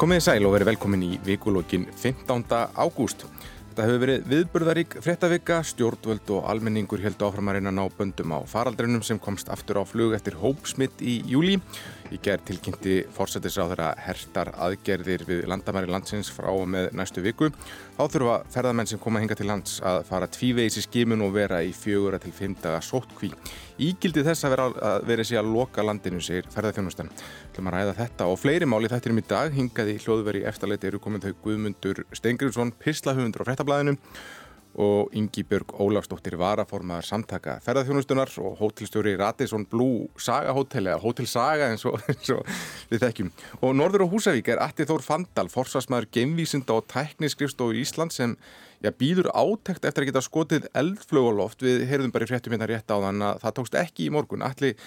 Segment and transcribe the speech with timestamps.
[0.00, 2.46] Komið í sæl og verið velkomin í vikulókin 15.
[2.72, 3.26] ágúst.
[3.68, 8.40] Þetta hefur verið viðburðarík fréttavika, stjórnvöld og almenningur held áfram að að ná böndum á
[8.48, 11.58] faraldrinum sem komst aftur á flug eftir hópsmitt í júli.
[12.08, 17.52] Í gerð tilkynnti fórsættisráður að hertar aðgerðir við landamæri landsins frá og með næstu viku.
[18.00, 21.60] Þá þurfa ferðamenn sem koma hinga til lands að fara tvívegis í skimun og vera
[21.60, 23.34] í fjögura til fimmdaga sóttkví.
[23.80, 27.08] Ígildi þess að vera að vera sér að loka landinu, segir ferðarþjónustan.
[27.54, 29.56] Þú maður ræða þetta og fleiri máli þættir um í dag.
[29.56, 33.96] Hingaði hljóðveri eftirleiti eru komin þau Guðmundur Steingriðsson, pislahöfundur á frettablaðinu
[34.78, 41.26] og Ingi Björg Ólafsdóttir varaformaðar samtaka ferðarþjónustunar og hótelstjóri Radisson Blue Saga Hotel eða Hotel
[41.26, 42.46] Saga eins og, eins og
[42.92, 43.32] við þekkjum.
[43.66, 48.36] Og Norður og Húsavík er Atti Þór Fandal, forsvarsmaður gemvísinda og tækniskrifstofu í Ísland sem
[48.80, 51.62] já, býður átækt eftir að geta skotið eldflöguloft.
[51.64, 54.44] Við heyrðum bara í fréttum hérna rétt á þann að það tókst ekki í morgun.
[54.46, 54.78] Allir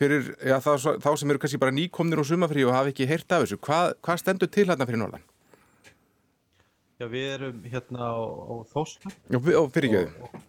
[0.00, 0.70] fyrir já, þá,
[1.02, 3.60] þá sem eru kannski bara nýkomnir og sumafrí og hafi ekki heyrt af þessu.
[3.66, 5.26] Hvað, hvað stendur til hérna fyrir Norðan?
[7.00, 9.14] Já, við erum hérna á, á Þósla.
[9.32, 9.40] Já,
[9.74, 10.46] fyrir ekki.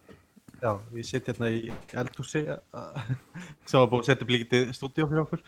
[0.62, 1.62] Já, við setjum hérna í
[1.98, 5.42] eldhúsi sem var búin að setja blíkitið stúdíu fyrir okkur.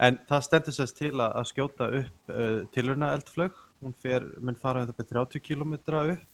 [0.00, 3.56] En það stendur sérst til að skjóta upp uh, tilurna eldflög.
[3.80, 6.29] Hún fer, mun fara um þetta með 30 km upp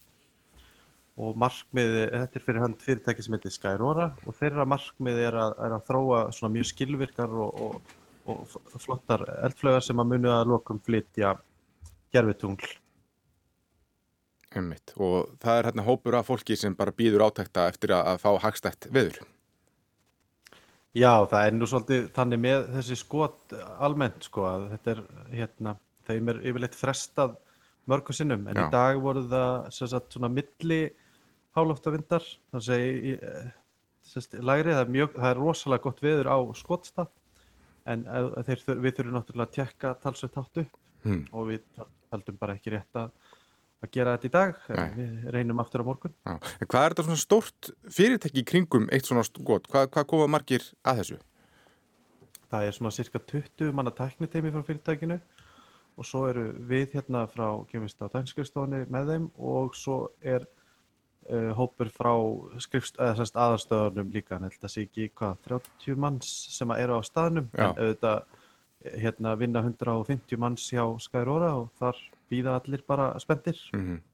[1.16, 5.54] og markmiði, þetta er fyrir hand fyrirtæki sem heitir Skyrora og þeirra markmiði er að,
[5.64, 7.94] er að þróa svona mjög skilvirkar og, og,
[8.32, 11.36] og flottar eldflögar sem að munu að lokum flytja
[12.12, 12.68] gerfitungl
[14.56, 14.92] Einmitt.
[14.96, 18.30] Og það er hérna hópur af fólki sem bara býður átækta eftir að, að fá
[18.46, 19.18] hagstætt veður.
[20.96, 25.02] Já, það er nú svolítið þannig með þessi skot almennt sko að þetta er
[25.34, 25.74] hérna,
[26.08, 27.34] þeim er yfirleitt frestað
[27.90, 28.62] mörgum sinnum en Já.
[28.64, 30.80] í dag voru það sagt, svona milli
[31.56, 33.44] hálóftavindar, þannig að segja
[34.06, 37.12] sérst, læri, það er, mjög, það er rosalega gott veður á skotstað
[37.90, 38.04] en
[38.46, 40.64] þeir, við þurfum náttúrulega að tjekka talsveit áttu
[41.06, 41.24] hmm.
[41.32, 43.10] og við heldum bara ekki rétt að
[43.84, 44.86] að gera þetta í dag, Nei.
[44.96, 46.14] við reynum aftur á morgun.
[46.24, 46.36] Já.
[46.64, 49.68] Hvað er þetta svona stort fyrirtæki í kringum eitt svona gott?
[49.72, 51.18] Hvað, hvað kofa margir að þessu?
[52.46, 55.18] Það er svona cirka 20 manna tækniteimi frá fyrirtækinu
[55.96, 60.46] og svo eru við hérna frá kemist á tækniskriftstofunni með þeim og svo er
[61.30, 62.12] uh, hópur frá
[62.56, 67.70] aðarstöðunum líka, en þetta sé ekki hvað, 30 manns sem eru á staðnum, Já.
[67.70, 68.42] en auðvitað
[68.94, 73.58] hérna vinna 150 manns hjá Skyrora og þar býða allir bara spendir.
[73.72, 74.04] Mm -hmm.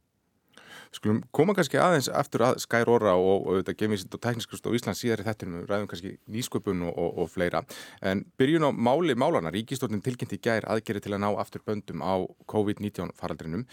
[0.93, 4.99] Skulum koma kannski aðeins aftur að Skyrora og, og þetta gemisind og tekniskust á Ísland
[4.99, 7.63] síðar í þettinum, við ræðum kannski nýsköpun og, og, og fleira.
[8.03, 12.21] En byrjun á máli málana, Ríkistórnin tilkynnti gær aðgerri til að ná aftur böndum á
[12.53, 13.65] COVID-19 faraldrinum.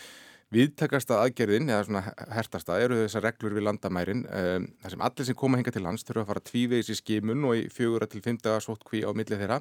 [0.49, 1.99] Viðtakasta aðgerðin, eða svona
[2.33, 6.07] hertasta, eru þessar reglur við landamærin um, þar sem allir sem koma hinga til lands
[6.07, 9.59] þurfa að fara tvívegis í skimun og í fjögura til fymta sótkví á millið þeirra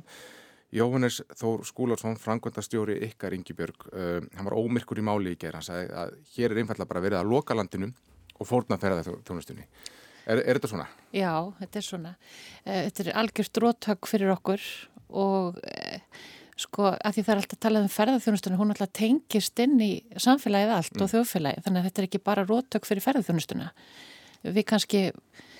[0.74, 5.68] Jóhannes Þór Skúlarsson, frangvöndastjóri ykkar Ingebjörg, uh, hann var ómyrkur í máli í gerð, hann
[5.68, 7.88] sagði að hér er einfallega bara verið að loka landinu
[8.36, 9.64] og fórna að ferða þjónustunni.
[10.28, 10.88] Er, er þetta svona?
[11.16, 12.14] Já, þetta er svona.
[12.64, 14.68] Uh, þetta er algjörst rótök fyrir okkur
[15.08, 16.18] og uh,
[16.58, 20.74] sko að því það er alltaf talað um ferðarþjónustunni, hún alltaf tengist inn í samfélagið
[20.74, 21.04] allt mm.
[21.04, 23.70] og þjóðfélagið, þannig að þetta er ekki bara rótök fyrir ferðarþjónustuna.
[24.48, 25.04] Við kannski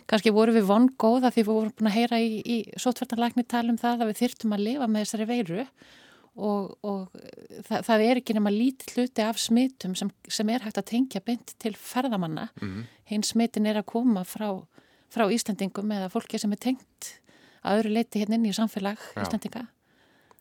[0.09, 3.81] kannski vorum við vongóða því við vorum búin að heyra í, í sótverðarlækni tala um
[3.81, 5.65] það að við þyrtum að lifa með þessari veiru
[6.39, 7.19] og, og
[7.67, 11.23] það, það er ekki nema lítið hluti af smitum sem, sem er hægt að tengja
[11.25, 12.49] beint til ferðamanna.
[12.63, 12.85] Mm.
[13.11, 14.49] Hinn smitin er að koma frá,
[15.13, 17.13] frá Íslandingum eða fólki sem er tengt
[17.61, 19.03] að öðru leiti hérna inn í samfélag.
[19.19, 19.67] Íslandinga.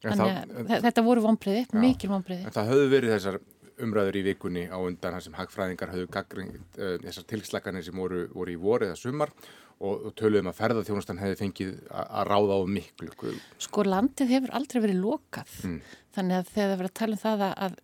[0.04, 2.52] Þannig að þetta voru vonbreiði, mikil vonbreiði.
[2.54, 3.40] Það höfðu verið þessar
[3.84, 8.26] umræður í vikunni á undan þar sem hagfræðingar hafðu gaggringt uh, þessar tilslaganir sem voru,
[8.34, 9.34] voru í voru eða sumar
[9.78, 13.34] og, og töluðum að ferðarþjónustan hefði fengið að ráða á miklu.
[13.62, 15.78] Sko landið hefur aldrei verið lokað mm.
[16.18, 17.78] þannig að þegar það verið að tala um það að,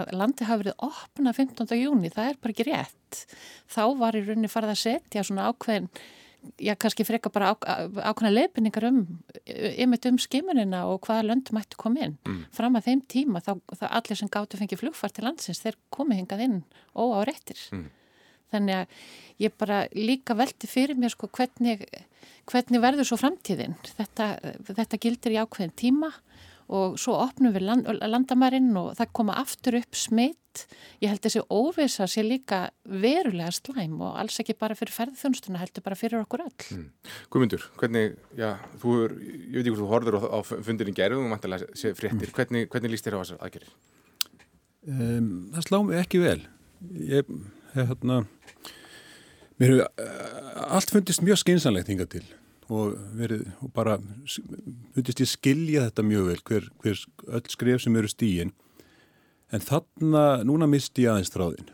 [0.00, 1.74] að landið hafi verið opna 15.
[1.80, 3.24] júni, það er bara ekki rétt.
[3.72, 5.90] Þá var í rauninni farið að setja svona ákveðin
[6.58, 7.54] já, kannski freka bara á,
[8.10, 9.02] ákvæmlega leifinningar um,
[9.46, 12.16] ymitt um skimunina og hvaða löndum ættu koma inn.
[12.26, 12.42] Mm.
[12.56, 16.22] Fram að þeim tíma þá, þá allir sem gáttu fengið flugfart til landsins, þeir komið
[16.22, 16.58] hingað inn
[17.28, 17.60] réttir.
[17.74, 17.86] Mm.
[18.54, 18.86] Þannig að
[19.42, 21.82] ég bara líka veldi fyrir mér sko hvernig,
[22.46, 23.74] hvernig verður svo framtíðin.
[23.98, 24.28] Þetta,
[24.70, 26.24] þetta gildir í ákveðin tíma og
[26.98, 30.64] svo opnum við land, landamærin og það koma aftur upp smitt.
[31.04, 35.84] Ég held þessi óvisa sé líka verulega slæm og alls ekki bara fyrir ferðþjónstuna, heldur
[35.84, 36.54] bara fyrir okkur öll.
[36.72, 36.86] Mm.
[37.32, 41.28] Guðmundur, hvernig, já, þú er, ég veit ekki hvort þú horður á, á fundinni gerðum
[41.28, 42.36] og mantilega sé fréttir, mm.
[42.38, 43.76] hvernig, hvernig líst þér á þessar aðgerðir?
[44.86, 46.40] Um, það slá mig ekki vel.
[46.96, 47.30] Ég
[47.76, 48.22] hef hérna,
[49.60, 52.26] mér hefur uh, allt fundist mjög skynsanlegt hingað til
[52.72, 53.96] og verið og bara
[54.96, 57.02] hundist ég skilja þetta mjög vel hver, hver
[57.38, 58.54] öll skref sem eru stíin
[59.54, 61.70] en þarna, núna misti ég aðeins þráðin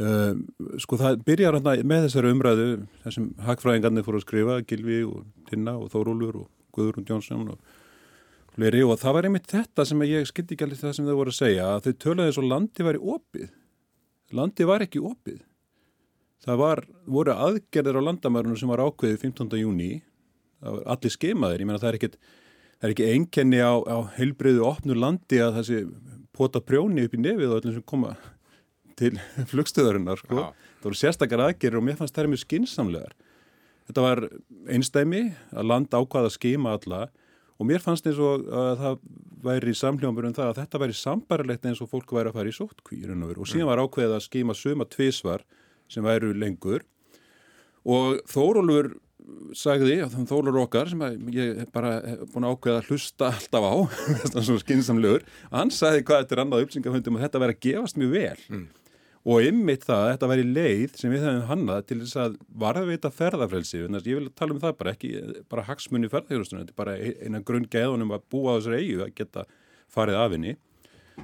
[0.00, 0.44] um,
[0.80, 2.68] sko það byrjar með þessari umræðu
[3.04, 7.60] þessum hagfræðingarnir fóru að skrifa Gilvi og Tinna og Þórólur og Guðrún Jónsson og
[8.58, 8.84] fleiri.
[8.84, 11.40] Og það var einmitt þetta sem ég skildi ekki allir það sem þau voru að
[11.40, 13.52] segja að þau töluði og landi var í opið.
[14.38, 15.38] Landi var ekki opið
[16.44, 19.58] það var, voru aðgerðir á landamærunum sem var ákveðið 15.
[19.62, 19.90] júni
[20.62, 22.18] allir skemaðir, ég menna það er ekkit
[22.78, 25.78] það er ekki einkenni á, á heilbreyðu opnu landi að þessi
[26.34, 28.16] pota prjóni upp í nefið og öllum sem koma
[28.98, 29.14] til
[29.52, 30.48] flugstöðarinnar sko.
[30.80, 33.16] það voru sérstakar aðgerir og mér fannst það er mjög skinsamlegar
[33.88, 34.26] þetta var
[34.68, 35.22] einstæmi
[35.54, 37.06] að land ákvaða að skema alla
[37.58, 38.98] og mér fannst eins og að það
[39.42, 43.14] væri samljóðanbjörnum það að þetta væri sambarilegt eins og fólk væri að fara í sóttkvír
[43.14, 45.46] og síðan var ákveðið að skema suma tvísvar
[45.92, 46.86] sem væru lengur.
[47.88, 48.96] Og Þórólfur
[49.56, 51.04] sagði, Þórólfur okkar sem
[51.34, 51.98] ég hef bara
[52.32, 53.74] búin að ákveða að hlusta alltaf á,
[54.22, 57.64] þetta er svona skinsamlegur hann sagði hvað þetta er annað uppsingaföndum og þetta væri að
[57.66, 58.44] gefast mjög vel.
[58.48, 58.66] Mm.
[59.28, 63.10] og ymmit það að þetta væri leið sem við hefum hannað til þess að varðveita
[63.12, 65.10] ferðarfrelsi, ég vil tala um það bara ekki
[65.50, 69.14] bara hagsmunni ferðarfrelsinu þetta er bara eina grunn geðunum að búa á þessari eigu að
[69.18, 69.44] geta
[69.92, 70.56] farið af henni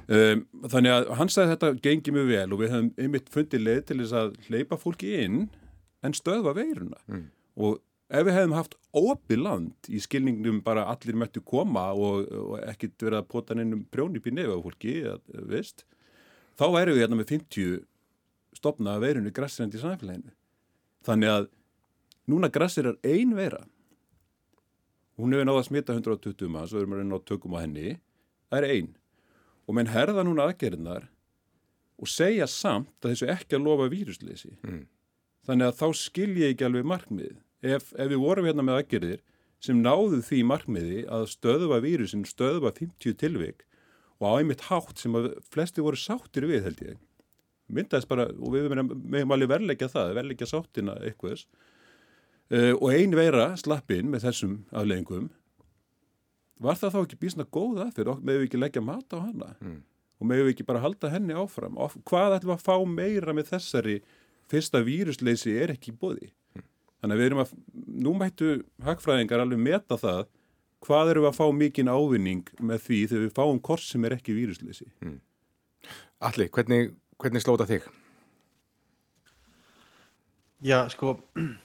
[0.05, 3.81] Um, þannig að hann sagði þetta gengi mjög vel og við hefum einmitt fundið leið
[3.89, 5.39] til þess að hleypa fólki inn
[6.05, 7.23] en stöðva veiruna mm.
[7.57, 7.79] og
[8.13, 13.01] ef við hefum haft opið land í skilningnum bara allir möttu koma og, og ekkit
[13.01, 14.95] verið að pota nefnum prjónip í nefa fólki,
[15.49, 15.85] veist,
[16.59, 17.79] þá erum við hérna með 50
[18.55, 20.35] stopna veirinu græsrendi í samfélaginu.
[21.05, 21.47] Þannig að
[22.31, 23.63] núna græsir er ein veira.
[25.19, 27.97] Hún hefur náða að smita 120 mann, svo erum við að ná tökum á henni.
[28.51, 28.93] Það er einn
[29.65, 31.07] og menn herða núna aðgerðinar
[32.01, 34.55] og segja samt að þessu ekki að lofa vírusleysi.
[34.65, 34.83] Mm.
[35.45, 37.37] Þannig að þá skilja ekki alveg markmið.
[37.65, 39.21] Ef, ef við vorum hérna með aðgerðir
[39.63, 43.63] sem náðu því markmiði að stöðuva vírusin, stöðuva 50 tilvik
[44.19, 46.99] og á einmitt hátt sem að flesti voru sáttir við held ég.
[47.73, 51.47] Myndaðist bara, og við meðum alveg verleika það, verleika sáttina eitthvaðs.
[52.53, 55.31] Uh, og ein veira slappinn með þessum afleggingum
[56.61, 59.81] var það þá ekki bísna góða fyrir með við ekki leggja mat á hana mm.
[60.21, 63.51] og með við ekki bara halda henni áfram og hvað ætlum að fá meira með
[63.51, 63.97] þessari
[64.51, 66.65] fyrsta vírusleysi er ekki bóði mm.
[67.01, 67.53] þannig að við erum að
[68.05, 68.55] nú mættu
[68.85, 70.25] hagfræðingar alveg meta það
[70.85, 74.37] hvað eru að fá mikinn ávinning með því þegar við fáum kors sem er ekki
[74.37, 75.19] vírusleysi mm.
[76.25, 77.83] Alli, hvernig, hvernig slóta þig?
[80.65, 81.17] Já, sko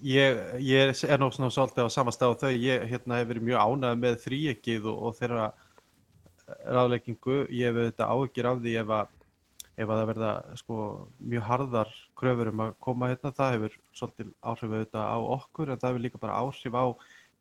[0.00, 3.44] Ég, ég er nú svona svolítið á sama stað og þau, ég hérna, hef verið
[3.50, 5.48] mjög ánægð með þrýekið og, og þeirra
[6.72, 9.10] ráðleggingu, ég hef þetta áhyggjur af því ef að,
[9.76, 10.30] ef að það verða
[10.60, 10.76] sko,
[11.32, 15.82] mjög harðar kröfur um að koma hérna, það hefur svolítið áhrif auðvitað á okkur en
[15.82, 16.84] það hefur líka bara áhrif á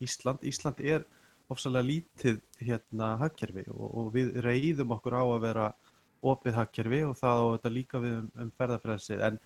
[0.04, 0.44] Ísland.
[0.52, 1.06] Ísland er
[1.50, 5.70] ofsalega lítið hérna hagkerfi og, og við reyðum okkur á að vera
[6.20, 9.39] opið hagkerfi og það og þetta líka við um, um ferðarfræðsið en,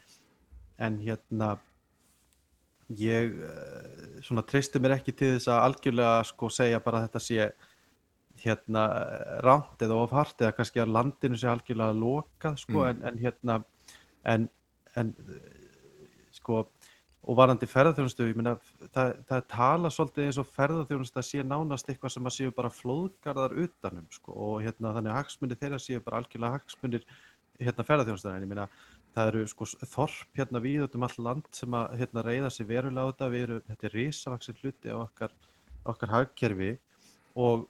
[0.82, 1.52] en hérna
[3.00, 7.24] ég eh, svona treysti mér ekki til þess að algjörlega sko segja bara að þetta
[7.28, 7.50] sé
[8.44, 8.86] hérna
[9.46, 12.90] ránt eða ofhart eða kannski að landinu sé algjörlega lokað sko mm.
[12.90, 13.60] en, en hérna
[14.34, 14.48] en,
[15.00, 15.14] en
[16.34, 16.64] sko
[17.24, 18.58] og varandi ferðarþjónustu, ég meina
[18.92, 22.72] það, það tala svolítið eins og ferðarþjónustu að sé nánast eitthvað sem að séu bara
[22.74, 27.06] flóðgarðar utanum sko og hérna þannig að hagsmunir þeirra séu bara algjörlega hagsmunir
[27.62, 28.68] hérna ferðarþjónustu en ég meina
[29.14, 32.70] það eru sko þorp hérna við út um all land sem að hérna reyða sér
[32.70, 35.36] verulega á þetta, við erum, þetta er risavaksinn hluti á okkar,
[35.94, 36.72] okkar hagkerfi
[37.36, 37.68] og,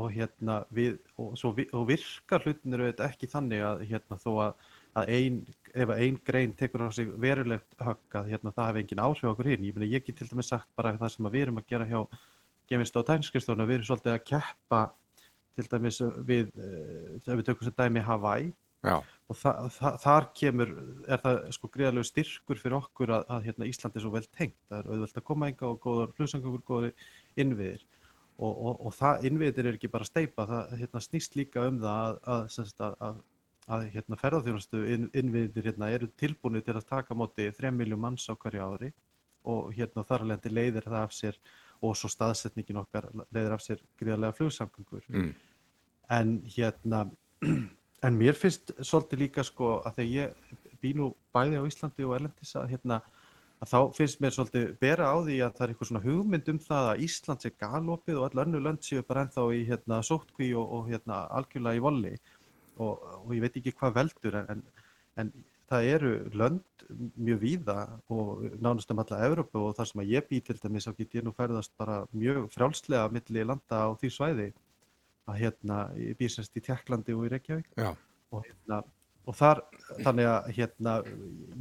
[0.00, 4.30] og hérna við, og, vi, og virkar hlutin eru þetta ekki þannig að hérna þó
[4.48, 4.66] að,
[4.98, 5.38] að ein,
[5.70, 9.52] ef ein grein tekur á sig verulegt högg að hérna það hefur engin áhrif okkur
[9.52, 11.88] hinn, ég meina ég get til dæmis sagt bara það sem við erum að gera
[11.90, 12.02] hjá
[12.70, 14.80] Gemist á tænskristónu, við erum svolítið að keppa
[15.58, 18.96] til dæmis við, eh, ef við tökum sem dæmi Hawaii Já.
[19.28, 20.70] og þa þa þar kemur,
[21.04, 24.56] er það sko greiðalegu styrkur fyrir okkur að, að hérna, Ísland er svo vel tengt,
[24.70, 27.84] það er auðvelt að koma enga og góðar flugsangangur, góðar innviðir.
[28.40, 32.22] Og, og, og það innviðir er ekki bara steipa, það hérna, snýst líka um það
[32.24, 33.20] að, að, að
[33.70, 38.26] að hérna, ferðarþjónastu inn, innviðir hérna, eru tilbúinir til að taka móti 3 miljón manns
[38.26, 38.90] á hverju ári.
[39.48, 41.36] Og hérna þar alveg leiðir það af sér
[41.80, 45.30] og svo staðsetningin okkar leiðir af sér gríðarlega flugsamgangur mm.
[46.12, 47.06] en hérna
[48.06, 52.14] En mér finnst svolítið líka sko að þegar ég bý nú bæði á Íslandi og
[52.16, 53.00] Erlendis að hérna
[53.60, 56.60] að þá finnst mér svolítið bera á því að það er eitthvað svona hugmynd um
[56.64, 60.48] það að Ísland sé galopið og all önnu lönd séu bara ennþá í hérna sótkví
[60.56, 62.14] og, og hérna algjörlega í volli.
[62.80, 64.64] Og, og ég veit ekki hvað veldur en,
[65.20, 65.32] en
[65.68, 66.86] það eru lönd
[67.20, 67.78] mjög víða
[68.08, 71.20] og nánast um alla Evrópu og þar sem að ég bý til dæmis þá get
[71.20, 74.48] ég nú ferðast bara mjög frjálslega millir landa á því svæði
[75.30, 78.82] að hérna, ég býr semst í Tjekklandi og í Reykjavík og hérna,
[79.28, 79.62] og þar,
[80.02, 80.94] þannig að hérna,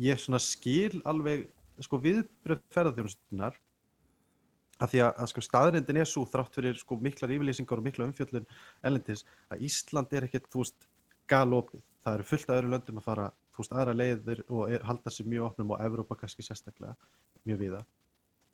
[0.02, 1.48] ég svona skil alveg,
[1.86, 3.58] sko, viðbröð ferðarþjónustunar
[4.80, 8.08] að því að, að sko, staðrindin er svo þrátt fyrir sko miklar yfirlýsingar og mikla
[8.08, 8.48] umfjöllun
[8.88, 10.90] ellendis að Ísland er ekkert, þú veist,
[11.30, 11.84] galopið.
[12.06, 15.14] Það eru fullt af öðru löndum að fara, þú veist, aðra leiðir og er, halda
[15.14, 16.96] sér mjög opnum og Evrópa kannski sérstaklega
[17.50, 17.82] mjög viða.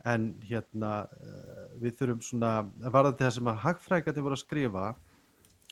[0.06, 2.52] En hérna, uh, við þurfum svona,
[2.84, 4.86] varðandi það sem að hagfrækandi voru að skrifa,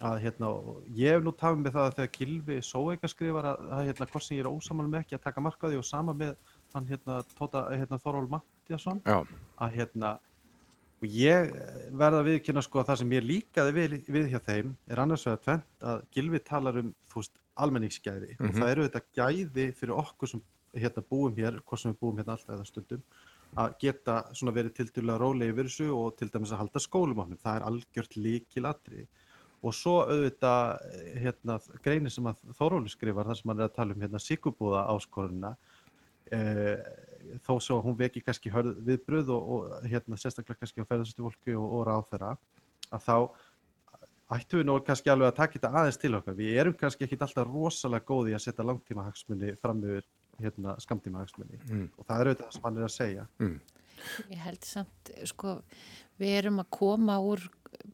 [0.03, 0.49] að hérna,
[0.97, 4.25] ég hef nú tafið með það að þegar Kilvi Sóeika skrifar að, að hérna, hvort
[4.25, 6.33] sem ég er ósamal með ekki að taka markaði og sama með
[6.73, 10.15] hann hérna, tóta, hérna Þorvald Mattiasson, að hérna,
[11.03, 11.53] og ég
[11.91, 15.27] verða að viðkynna sko að það sem ég líkaði við, við hjá þeim er annars
[15.27, 18.33] vegar tvent að Gilvi talar um þú veist almenningsgæði.
[18.39, 18.49] Mhm.
[18.49, 20.43] og það eru þetta gæði fyrir okkur sem
[20.73, 23.03] hérna búum hér, hvort sem við búum hérna alltaf eða stundum
[23.59, 27.25] að geta svona verið tildulega rólegi yfir þessu og til dæmis að halda skólum á
[27.33, 29.05] það er algjört líkilatri
[29.63, 33.77] og svo auðvitað eh, hérna greinir sem að Þóróli skrifar þar sem hann er að
[33.77, 35.53] tala um hérna síkubúða áskorunna
[36.33, 36.81] eh,
[37.45, 41.55] þó svo hún veki kannski hörð viðbröð og, og hérna sérstaklega kannski á ferðastu fólki
[41.55, 42.35] og, og ráð þeirra
[42.93, 43.17] að þá
[44.33, 46.35] ættum við nú kannski alveg að taka þetta aðeins til okkar.
[46.37, 50.07] Við erum kannski ekki alltaf rosalega góði að setja langtíma hagsmunni fram yfir
[50.41, 51.89] hérna, skamtíma hagsmunni Mm.
[51.97, 53.27] og það er auðvitað það sem hann er að segja.
[53.39, 53.59] Mm.
[54.31, 55.61] Ég held samt, sko,
[56.19, 57.39] við erum að koma úr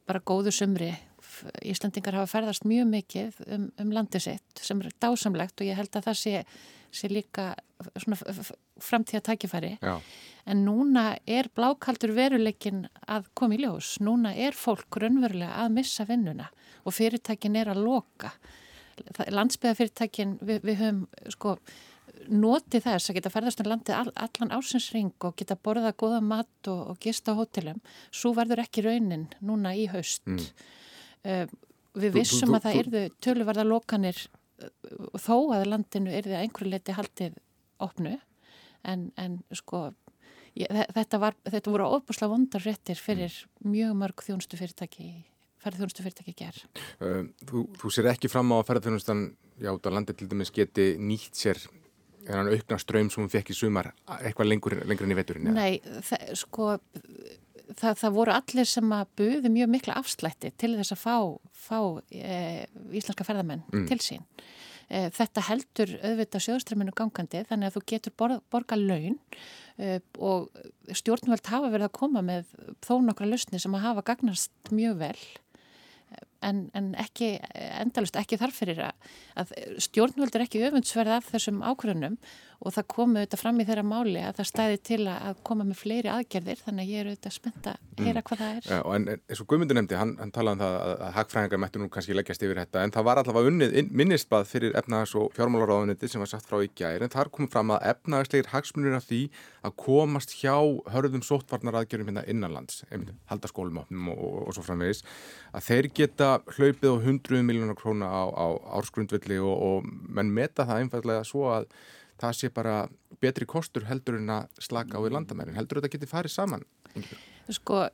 [0.08, 0.92] bara góðu sumri.
[1.20, 5.76] F- Íslandingar hafa ferðast mjög mikið um, um landið sitt sem er dásamlegt og ég
[5.76, 6.46] held að það sé,
[6.92, 7.56] sé líka
[8.80, 9.78] framtíða tækifæri.
[9.82, 10.00] Já.
[10.48, 14.00] En núna er blákaldur veruleikin að koma í ljós.
[14.02, 16.50] Núna er fólk raunverulega að missa vinnuna
[16.86, 18.32] og fyrirtækin er að loka.
[19.30, 21.54] Landsbyðafyrirtækin, við, við höfum sko
[22.30, 26.70] notið þess að geta ferðast um landið all, allan ásinsring og geta borðað góða mat
[26.72, 27.80] og, og gista á hótelum.
[28.12, 30.26] Svo verður ekki raunin núna í haust.
[30.30, 30.44] Mm.
[31.24, 31.46] Uh,
[32.00, 34.70] við vissum að það yrðu töluverða lokanir uh,
[35.20, 37.40] þó að landinu yrði að einhverju leiti haldið
[37.84, 38.14] opnu
[38.88, 39.90] en, en sko
[40.56, 43.36] ég, þe- þetta, var, þetta voru óbúslega vondar réttir fyrir
[43.66, 45.10] mjög mörg þjónustu fyrirtæki
[45.60, 46.62] ferðþjónustu fyrirtæki ger.
[47.04, 49.26] Uh, þú, þú sér ekki fram á að ferðarþjónustan
[49.60, 51.60] já, út á landi til dæmis geti nýtt sér
[52.28, 55.52] þennan aukna ströym sem hún fekk í sumar eitthvað lengur, lengur enn í veturinn?
[55.56, 56.70] Nei, það, sko
[57.80, 61.16] það, það voru allir sem að buðu mjög mikla afslætti til þess að fá,
[61.54, 61.80] fá
[62.12, 63.88] e, íslenska ferðamenn Mm.
[63.92, 64.26] til sín.
[64.90, 69.20] E, þetta heldur auðvitað sjóðströmminu gangandi þannig að þú getur borð, borga laun
[69.78, 70.50] e, og
[70.90, 72.50] stjórnvöld hafa verið að koma með
[72.82, 75.22] þó nokkra lausni sem að hafa gagnast mjög vel
[76.46, 77.34] en, en ekki
[77.82, 79.10] endalust ekki þarfyrir að,
[79.42, 79.56] að
[79.88, 82.20] stjórnvöld er ekki öfundsverð af þessum ákvörðunum
[82.60, 85.78] og það komu auðvitað fram í þeirra máli að það stæði til að koma með
[85.80, 88.82] fleiri aðgerðir þannig að ég er auðvitað spennt að heyra hvað það er.
[88.84, 91.80] Og en eins og Guðmundur nefndi, hann, hann talaði um það að, að hagfræðingar mættu
[91.80, 95.32] nú kannski leggjast yfir þetta en það var allavega unnið inn- minnisblað fyrir efnahags- og
[95.38, 99.08] fjármálaráðuniti sem var satt frá í gæri en þar kom fram að efnahagslegir hagsmunir af
[99.08, 99.22] því
[99.64, 100.58] að komast hjá
[100.92, 105.06] hörðum sóttvarnaraðgerðum hérna innanlands, einmitt, halda skólum opnum og, og, og svo framvegis,
[105.56, 108.48] að þeir geta hlaupið á 100 miljónar króna á, á
[108.80, 111.70] ársgrundvilli og, og menn meta það einfallega svo að
[112.20, 112.76] það sé bara
[113.24, 115.58] betri kostur heldur en að slaka á í landamærin.
[115.58, 116.66] Heldur þetta geti farið saman?
[117.52, 117.86] Sko,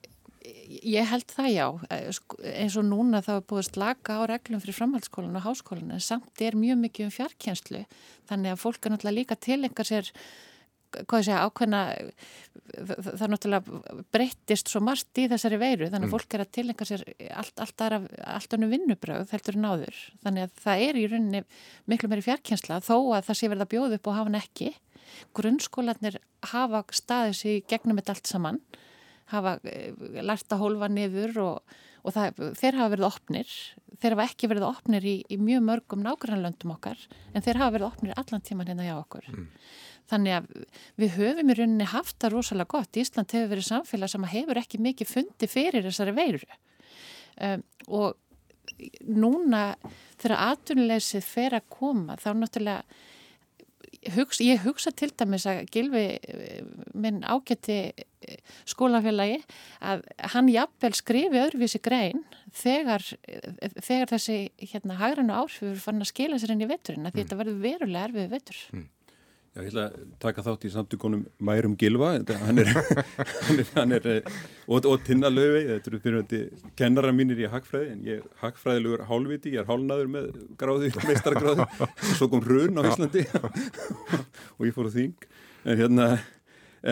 [0.85, 4.21] ég held það já, Eh, sko, eins og núna þá er búið að slaka á
[4.29, 7.85] reglum fyrir framhaldsskólan og háskólan en samt er mjög mikið um fjarkjenslu
[8.29, 10.11] þannig að fólk er náttúrulega líka tilengar sér
[11.03, 11.81] hvað ég segja, ákveðna
[12.95, 17.03] það náttúrulega breyttist svo margt í þessari veiru, þannig að fólk er að tilenga sér
[17.29, 17.99] allt, allt, aðra,
[18.35, 21.43] allt önnu vinnubröð heldur en áður, þannig að það er í rauninni
[21.91, 24.73] miklu meiri fjarkjensla þó að það sé verið að bjóða upp og hafa hann ekki.
[25.37, 26.19] Grunnskólanir
[26.51, 28.61] hafa staðið sér gegnum þetta allt saman
[29.33, 29.93] hafa eh,
[30.25, 31.75] lært að hólfa niður og,
[32.05, 33.53] og það, þeir hafa verið opnir.
[33.95, 36.99] Þeir hafa ekki verið opnir í, í mjög mörgum nágrannlöndum okkar
[37.33, 39.29] en þeir hafa verið opnir allan tíman hérna hjá okkur
[40.12, 40.51] þannig að
[41.01, 43.00] við höfum í rauninni haft það rosalega gott.
[43.01, 46.62] Ísland hefur verið samfélag sem hefur ekki mikið fundi fyrir þessari veiru.
[47.35, 48.13] Um, og
[49.05, 49.65] núna
[50.19, 53.03] þegar atvinnuleysið fer að koma þá náttúrulega
[54.13, 58.35] Hugsa, ég hugsa til dæmis að Gilvi eh, minn ágætti eh,
[58.69, 59.39] skólafélagi
[59.81, 62.21] að hann jafnvel skrifi öðruvísi grein
[62.53, 67.15] þegar, eh, þegar þessi hérna hagrannu áhrifur fann að skila sér inn í veturinn að
[67.15, 68.62] því þetta verður verulega erfið vetur.
[69.55, 72.71] Já, ég ætla að taka þátt í samtökunum Mærum Gilva, þetta- hann er,
[73.47, 74.25] hann er, hann er eh,
[74.67, 76.39] og, og Tinna Laufey, þetta eru fyrirvændi
[76.75, 80.25] kennara mínir í hagfræði, en ég er hagfræðilegur hálfviti, ég er hálnaður með
[80.59, 81.67] gráði, meistargráði,
[82.17, 83.24] svo kom hrun á Íslandi.
[84.57, 85.27] Og ég fór á þing,
[85.63, 86.07] en hérna,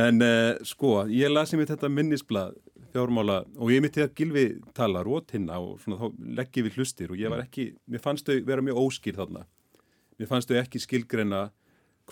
[0.06, 2.56] en uh, sko, ég lasi mér þetta minnisblad
[2.94, 4.46] fjármála og ég mitt þegar Gilvi
[4.78, 7.12] talar og tinna og svona þá leggjum við hlustir.
[7.12, 9.44] Og ég var ekki, mér fannst þau vera mjög óskýr þarna.
[10.22, 11.40] Mér fannst þau ekki skilgreina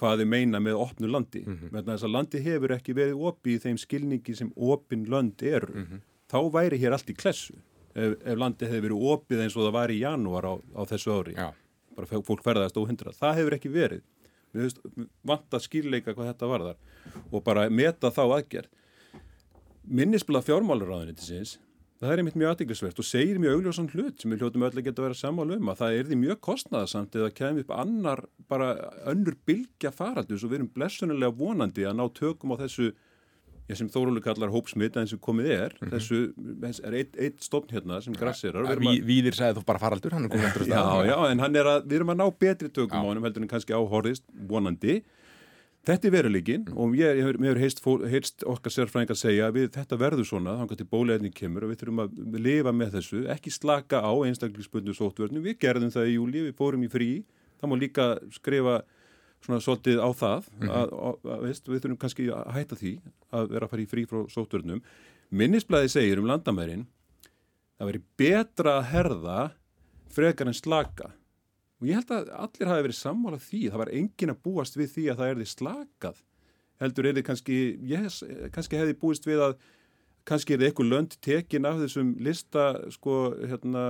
[0.02, 1.44] hvað þau meina með opnu landi.
[1.46, 1.84] Mm -hmm.
[1.90, 5.74] Þess að landi hefur ekki verið opið í þeim skilningi sem opin lönd eru.
[5.74, 6.02] Mm -hmm.
[6.32, 7.54] Þá væri hér allt í klessu
[7.94, 11.12] ef, ef landi hefur verið opið eins og það var í janúar á, á þessu
[11.12, 11.36] ári.
[11.36, 11.54] Já.
[11.96, 13.12] Bara fólk ferðast óhundra.
[13.12, 14.02] Það hefur ekki verið.
[14.52, 14.76] Við
[15.24, 16.78] vant að skilleika hvað þetta var þar
[17.32, 18.68] og bara meta þá aðgerð
[19.88, 21.58] minnisblad fjármálaráðanitisins
[22.02, 24.86] það er einmitt mjög aðdeglisvert og segir mjög augljósan hlut sem við hljóttum öll að
[24.88, 28.24] geta að vera sammála um að það er því mjög kostnaðasamt eða kemur upp annar
[28.50, 28.72] bara
[29.12, 32.90] önnur bylgja faraldus og við erum blessunilega vonandi að ná tökum á þessu
[33.72, 35.94] ég sem Þórólur kallar hópsmitt eins og komið er mm -hmm.
[35.94, 40.14] þessu er eitt, eitt stofn hérna sem grassirar ja, Ví, Víðir sagði þú bara faraldur
[40.14, 43.04] er að Já, já, en hann er að við erum að ná betri tökum já.
[43.06, 45.04] á hann heldur en kannski áhorðist vonandi
[45.82, 46.78] Þetta er veruleikin mm.
[46.78, 47.80] og ég hefur heist,
[48.12, 51.72] heist okkar sérfræðingar að segja að við, þetta verður svona, þannig að bóliðinni kemur og
[51.72, 56.18] við þurfum að lifa með þessu, ekki slaka á einstaklingsbundu sótverðinu, við gerðum það í
[56.20, 57.08] júli, við fórum í frí,
[57.58, 58.76] það má líka skrifa
[59.42, 62.92] svona svolítið á það, mm að, að, að, veist, við þurfum kannski að hætta því
[63.40, 64.84] að vera að fara í frí frá sótverðinum.
[65.34, 66.86] Minnisblæði segir um landamærin,
[67.80, 69.40] það veri betra að herða
[70.14, 71.10] frekar en slaka
[71.82, 74.92] og ég held að allir hafi verið sammálað því það var engin að búast við
[74.96, 76.24] því að það erði slakað
[76.82, 77.60] heldur er þið kannski
[77.90, 78.24] yes,
[78.54, 79.56] kannski hefði búist við að
[80.30, 83.86] kannski er þið eitthvað lönd tekin af þessum lista sko hérna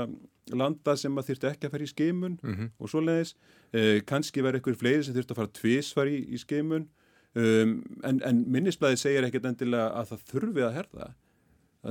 [0.55, 2.71] landa sem að þurftu ekki að fara í skeimun mm -hmm.
[2.79, 3.35] og svo leiðis
[3.73, 6.87] eh, kannski verður eitthvað fleiri sem þurftu að fara tvísvar í, í skeimun
[7.35, 11.13] um, en, en minnisblæði segir ekkert endilega að það þurfi að herða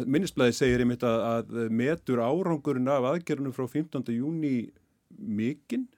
[0.06, 4.12] minnisblæði segir einmitt að, að metur árangurinn af aðgerðunum frá 15.
[4.14, 4.70] júni
[5.18, 5.88] mikinn,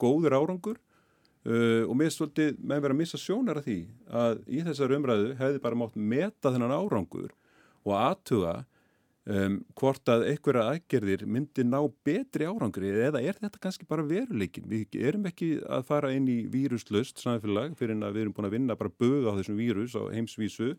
[0.00, 3.78] góður árangur uh, og mér svolítið með verið að missa sjónar af því
[4.22, 7.30] að í þessar umræðu hefði bara mátt meta þennan árangur
[7.86, 8.54] og aðtuga
[9.28, 14.68] um, hvort að einhverja aðgerðir myndi ná betri árangri eða er þetta kannski bara veruleikin?
[14.70, 18.56] Við erum ekki að fara inn í víruslöst samfélag fyrir að við erum búin að
[18.58, 20.74] vinna bara böga á þessum vírus á heimsvísu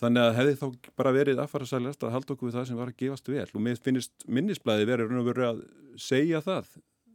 [0.00, 3.00] Þannig að hefði þá bara verið aðfara að halda okkur við það sem var að
[3.02, 3.48] gefast vel.
[3.52, 5.60] Og mér finnst minnisblæði verið að
[6.00, 6.70] segja það.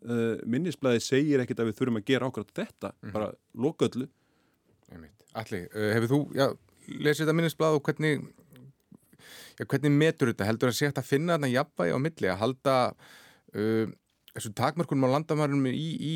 [0.06, 3.14] Uh, minnisblæði segir ekkit að við þurfum að gera ákvæmt þetta, mm -hmm.
[3.16, 4.08] bara loka öllu.
[5.34, 6.46] Alli, uh, hefur þú já,
[7.02, 8.22] lesið þetta minnisblæð og hvernig
[9.58, 10.46] já, hvernig metur þetta?
[10.46, 13.88] Heldur að sé að finna þarna jafnvægi á milli að halda uh,
[14.36, 16.14] þessu takmörkunum á landamærunum í, í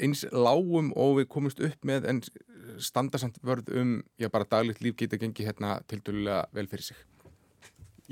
[0.00, 2.08] eins lágum og við komumst upp með
[2.74, 6.88] en standarsamt vörð um já bara daglegt líf geta gengið hérna til dælulega vel fyrir
[6.90, 6.96] sig.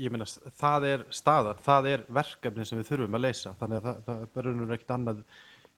[0.01, 0.25] Ég meina,
[0.57, 4.23] það er staðar, það er verkefni sem við þurfum að leysa, þannig að það, það
[4.39, 5.19] verður ekkert annað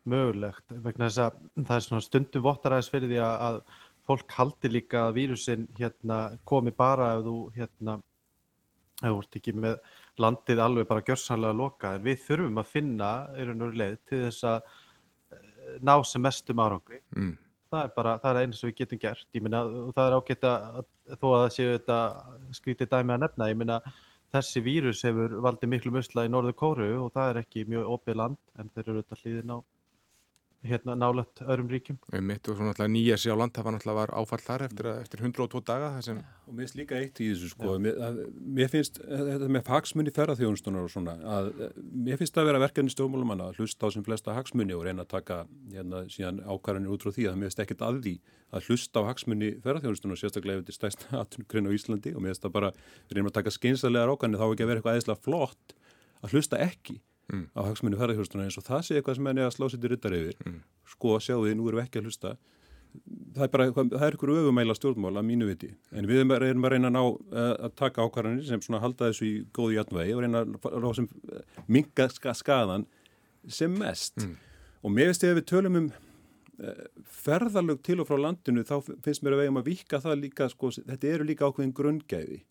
[0.05, 0.75] mögulegt.
[0.85, 3.59] Vegna þess að það er svona stundum vottaræðis fyrir því að,
[4.05, 7.95] fólk haldi líka að vírusin hérna komi bara ef þú hérna
[9.01, 9.79] ef þú ert ekki með
[10.21, 14.19] landið alveg bara gjörsanlega að loka, en við þurfum að finna einhvern veginn leið til
[14.27, 14.59] þess að
[15.35, 17.01] eh, ná sem mestum árangri.
[17.17, 17.33] Mm.
[17.75, 20.49] Það er bara, það er einu sem við getum gert, ég og það er ágætt
[20.49, 20.81] að
[21.19, 21.99] þó að það séu þetta
[22.59, 23.79] skrítið dæmi að nefna, ég meina
[24.35, 28.19] þessi vírus hefur valdið miklu musla í Norður Kóru og það er ekki mjög opið
[28.21, 29.57] land en þeir eru auðvitað hlýðin á
[30.65, 31.97] hérna nálött öðrum ríkjum.
[32.11, 34.61] Um mitt og svo náttúrulega nýja sér á land, það var náttúrulega var áfall þar
[34.67, 35.89] eftir, eftir 102 daga.
[36.05, 36.17] Sem...
[36.45, 38.13] Og mér finnst líka eitt í þessu sko, mér, að,
[38.59, 41.45] mér finnst þetta með hagsmunni ferðarþjónustunar og svona, að
[42.05, 45.01] mér finnst það að vera verkefni stjórnmálumanna að hlusta á sem flesta hagsmunni og reyna
[45.05, 45.35] að taka
[45.73, 48.15] hérna síðan ákvarðanir út frá því að mér finnst ekkert að því
[48.55, 52.29] að hlusta á hagsmunni ferðarþjónustunar sérstaklega ef þetta er stæst aðtungrinn á Íslandi og mér
[52.33, 52.69] finnst það bara,
[57.31, 57.45] mm.
[57.55, 60.17] á hagsmunni ferðarþjóðstuna eins og það sé eitthvað sem nefn að slá sér til ryttar
[60.17, 60.59] yfir mm.
[60.95, 62.35] sko sjáu því, nú erum við ekki að hlusta
[63.35, 66.73] það er bara, það er ykkur öfumæla stjórnmál að mínu viti, en við erum að
[66.75, 67.01] reyna að, ná,
[67.41, 71.09] eh, að taka ákvarðanir sem svona halda þessu í góði jætnvegi og reyna að sem,
[71.67, 72.07] minga
[72.39, 72.87] skadan
[73.47, 74.33] sem mest mm.
[74.83, 76.83] og mér veist ég að við tölum um eh,
[77.25, 80.73] ferðarlög til og frá landinu þá finnst mér að vegum að vika það líka sko,
[80.79, 82.41] þetta eru líka ákveðin grunngæði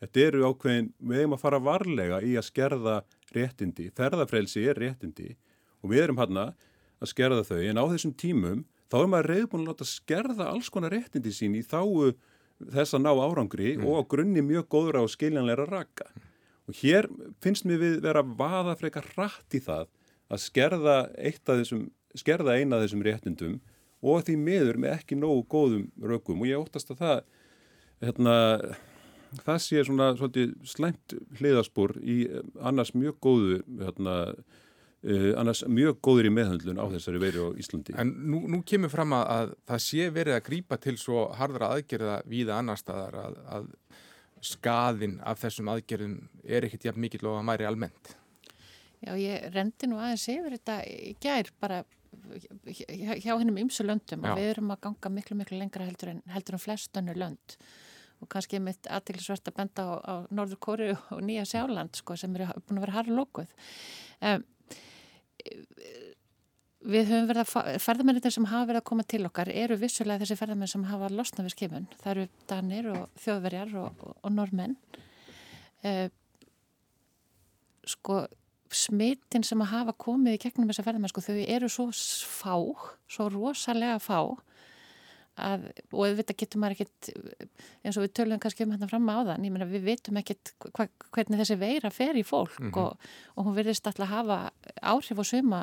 [0.00, 3.00] þetta eru ákveðin, við vegum að fara varlega í að skerða
[3.34, 5.34] réttindi, ferðarfrelsi er réttindi
[5.80, 6.50] og við erum hérna
[7.00, 7.60] að skerða þau.
[7.64, 11.56] En á þessum tímum þá er maður reyðbúin að láta skerða alls konar réttindi sín
[11.58, 12.12] í þáu
[12.60, 13.86] þess að ná árangri mm.
[13.88, 16.10] og á grunni mjög góður á skiljanleira raka.
[16.68, 17.08] Og hér
[17.42, 19.88] finnst mér við vera vaða frekar rætt í það
[20.30, 20.96] að skerða,
[21.48, 21.88] þessum,
[22.18, 23.56] skerða eina af þessum réttindum
[24.00, 26.42] og því miður með ekki nógu góðum rökum.
[26.44, 27.18] Og ég óttast að það
[28.04, 28.36] hérna
[29.38, 34.16] það sé svona svolítið slæmt hliðaspor í eh, annars mjög góðu hérna,
[35.06, 37.96] uh, annars mjög góður í meðhandlun á þessari veri á Íslandi.
[38.00, 41.72] En nú, nú kemur fram að, að það sé verið að grýpa til svo hardra
[41.76, 43.70] aðgerða víða annar staðar að, að
[44.50, 48.16] skaðin af þessum aðgerðum er ekkert jafn mikið og að mæri almennt.
[49.00, 51.84] Já, ég rendi nú aðeins yfir þetta í gær bara
[52.74, 54.32] hjá, hjá hennum ymsu löndum Já.
[54.32, 57.56] og við erum að ganga miklu, miklu lengra heldur en, heldur en flest önnu lönd
[58.20, 62.34] og kannski mitt aðtilsvert að benda á, á Norður Kóru og Nýja Sjáland sko, sem
[62.36, 63.52] eru búin að vera harra lókuð.
[64.20, 64.44] Um,
[66.90, 70.38] við höfum verið að ferðamennir sem hafa verið að koma til okkar eru vissulega þessi
[70.40, 71.88] ferðamenn sem hafa losnað við skipun.
[72.02, 74.76] Það eru danir og þjóðverjar og, og, og normenn.
[75.84, 76.06] Uh,
[77.88, 78.22] sko
[78.70, 82.54] smittin sem að hafa komið í gegnum þessa ferðamenn sko þau eru svo fá,
[83.10, 84.20] svo rosalega fá
[85.38, 87.10] að, og auðvitað getur maður ekkit
[87.84, 90.52] eins og við tölum kannski um hérna fram á þann ég meina við vitum ekkit
[90.68, 92.80] hva, hvernig þessi veira fer í fólk mm -hmm.
[92.82, 94.38] og, og hún verðist alltaf að hafa
[94.82, 95.60] áhrif og suma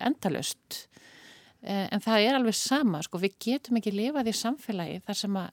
[0.00, 0.88] endalust
[1.62, 5.36] eh, en það er alveg sama sko við getum ekki lifað í samfélagi þar sem
[5.36, 5.50] að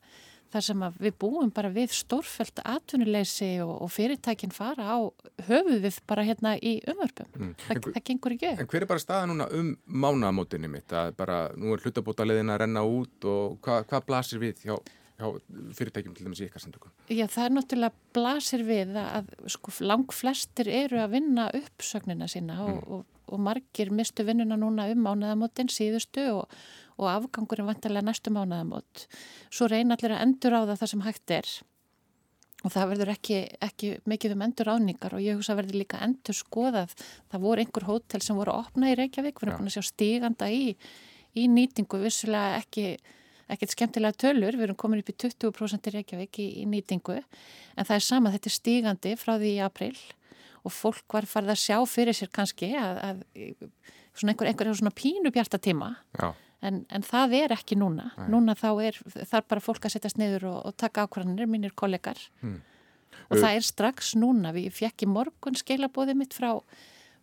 [0.56, 4.98] þar sem við búum bara við stórfælt atvinnuleysi og, og fyrirtækinn fara á
[5.50, 7.32] höfuðið bara hérna í umvörpum.
[7.36, 7.56] Mm.
[7.66, 8.52] Þa, það gengur ekki.
[8.56, 10.92] En hver er bara staða núna um mánamótinni mitt?
[10.96, 14.78] Að bara nú er hlutabótaleðin að renna út og hva, hvað blasir við hjá,
[15.20, 15.28] hjá
[15.80, 16.94] fyrirtækjum til dæmis í ykkar samtökum?
[17.12, 22.62] Já það er náttúrulega blasir við að sko, lang flestir eru að vinna uppsögnina sína
[22.62, 22.80] mm.
[22.80, 26.50] og, og, margir mistu vinnuna núna um mánuðamótin síðustu og
[26.96, 29.06] og afgangurinn vantarlega næstu mánuðamót.
[29.52, 31.50] Svo reyna allir að endur á það það sem hægt er.
[32.66, 36.00] Og það verður ekki, ekki mikið um endur áningar og ég hugsa að verður líka
[36.06, 36.96] endur skoðað.
[37.34, 39.90] Það voru einhver hótel sem voru að opna í Reykjavík, við erum búin að sjá
[39.92, 40.64] stíganda í,
[41.36, 42.88] í nýtingu, vissulega ekki
[43.54, 47.20] ekkert skemmtilega tölur, við erum komin upp í 20% í Reykjavík í, í nýtingu.
[47.76, 49.94] En það er sama, þetta er stígandi frá því í april
[50.66, 53.22] og fólk var farið að sjá fyrir sér kannski að, að
[54.16, 55.94] svona einhver, einhver, svona pínu bjarta tíma
[56.66, 58.10] En, en það er ekki núna.
[58.16, 58.30] Nei.
[58.34, 58.98] Núna þá er
[59.30, 62.20] þar bara fólk að setjast niður og, og taka ákvarðanir, mínir kollegar.
[62.42, 62.62] Hmm.
[63.28, 63.42] Og uh.
[63.42, 64.54] það er strax núna.
[64.56, 66.56] Við fekk í morgun skeilabóðið mitt frá,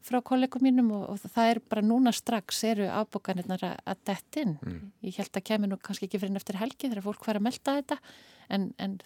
[0.05, 4.59] frá kollegum mínum og, og það er bara núna strax eru ábúkanirnar að dett inn.
[4.63, 4.93] Hmm.
[5.07, 7.49] Ég held að kemur nú kannski ekki fyrir en eftir helgi þegar fólk fær að
[7.49, 8.01] melda þetta
[8.53, 8.99] en, en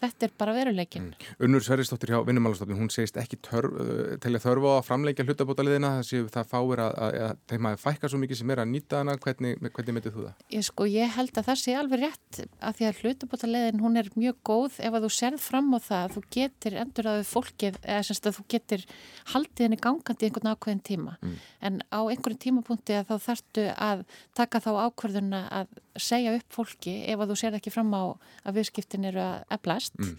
[0.00, 1.10] þetta er bara veruleikin.
[1.10, 1.32] Mm.
[1.46, 5.92] Unnur Sveristóttir hjá Vinnumálastofnun, hún segist ekki törf, uh, til að þörfa að framleika hlutabótaliðina
[6.00, 8.70] þess að það fáir að, að, að þeim að fækka svo mikið sem er að
[8.72, 10.44] nýta hana, hvernig, hvernig myndið þú það?
[10.54, 14.10] Ég sko, ég held að það sé alveg rétt að því að hlutabótaliðin hún er
[14.18, 18.06] mjög góð ef að þú serð fram á það, þú getur endur að fólkið, eða
[18.08, 18.86] semst að þú getur
[19.32, 21.36] haldið henni gangandi einhvern ákveðin tíma mm.
[21.68, 24.04] en á einhverjum tímapunkti að þá þarftu að
[24.36, 28.02] taka þá ákverðuna að segja upp fólki ef að þú serð ekki fram á
[28.44, 30.14] að viðskiptin eru að eflast mm.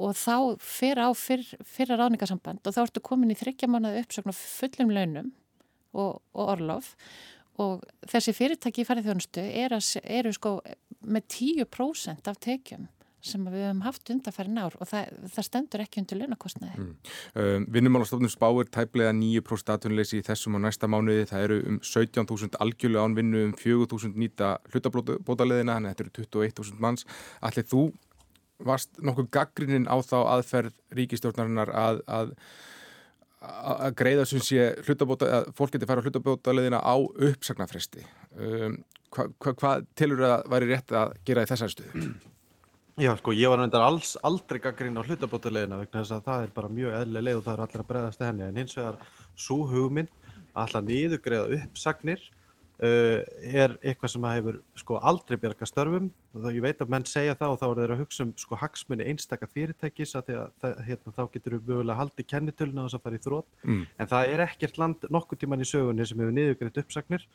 [0.00, 4.32] og þá fyrir á fyr, fyrra ráningasamband og þá ertu komin í þryggja mánuða uppsökn
[4.32, 5.34] og fullum launum
[5.92, 6.94] og, og orlof
[7.60, 10.56] og þessi fyrirtæki í færðiðjónustu eru, eru sko
[11.00, 12.88] með 10% af tekjum
[13.24, 16.76] sem við hefum haft undarfæri nár og það, það stendur ekki undir launakostnaði.
[16.80, 16.92] Mm.
[17.42, 21.26] Um, Vinnumálastofnun spáir tæplega 9% atvinnuleysi í þessum á næsta mánuði.
[21.28, 26.84] Það eru um 17.000 algjörlega ánvinnu, um 4.000 nýta hlutabótaleðina, þannig að þetta eru 21.000
[26.86, 27.04] manns.
[27.44, 27.84] Allir þú
[28.66, 32.34] varst nokkuð gaggrinnin á þá aðferð ríkistjórnarinnar að, að
[33.40, 38.02] að greiða sem sé hlutabóta, að fólk geti fara hlutabótaleðina á uppsagnarfresti.
[38.36, 38.82] Um,
[39.14, 42.10] hvað hva, hva tilur að væri rétt að gera í þessar stuðu?
[43.00, 46.52] Já, sko, ég var náttúrulega alls aldrei gaggrinn á hlutabótaleðina vegna þess að það er
[46.58, 48.98] bara mjög eðlileg og það er allir að bregðast henni en hins vegar
[49.40, 50.10] svo hugminn
[50.52, 52.26] alltaf niðugreiða uppsagnir
[52.84, 53.20] uh,
[53.62, 57.36] er eitthvað sem hefur sko aldrei bjarga störfum og það, ég veit að menn segja
[57.38, 61.14] það og þá er þeir að hugsa um sko hagsmunni einstakar fyrirtækis að, að hérna,
[61.16, 63.86] þá getur við mögulega haldið kennitöluna og þess að fara í þrótt mm.
[63.96, 67.26] en það er ekkert land nokkur tíman í sögunni sem hefur niðugreiðt uppsagnir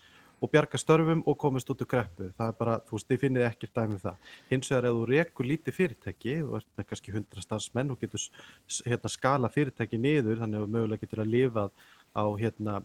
[0.44, 2.30] og bjarga störfum og komast út úr greppu.
[2.36, 4.32] Það er bara, þú veist, þið finnið ekkert dæmið um það.
[4.50, 8.26] Hins vegar ef þú rekur lítið fyrirtæki og ert með kannski 100 starfsmenn og getur
[8.90, 11.70] hérna, skala fyrirtæki niður, þannig að mögulega getur að lifa
[12.16, 12.82] á hérna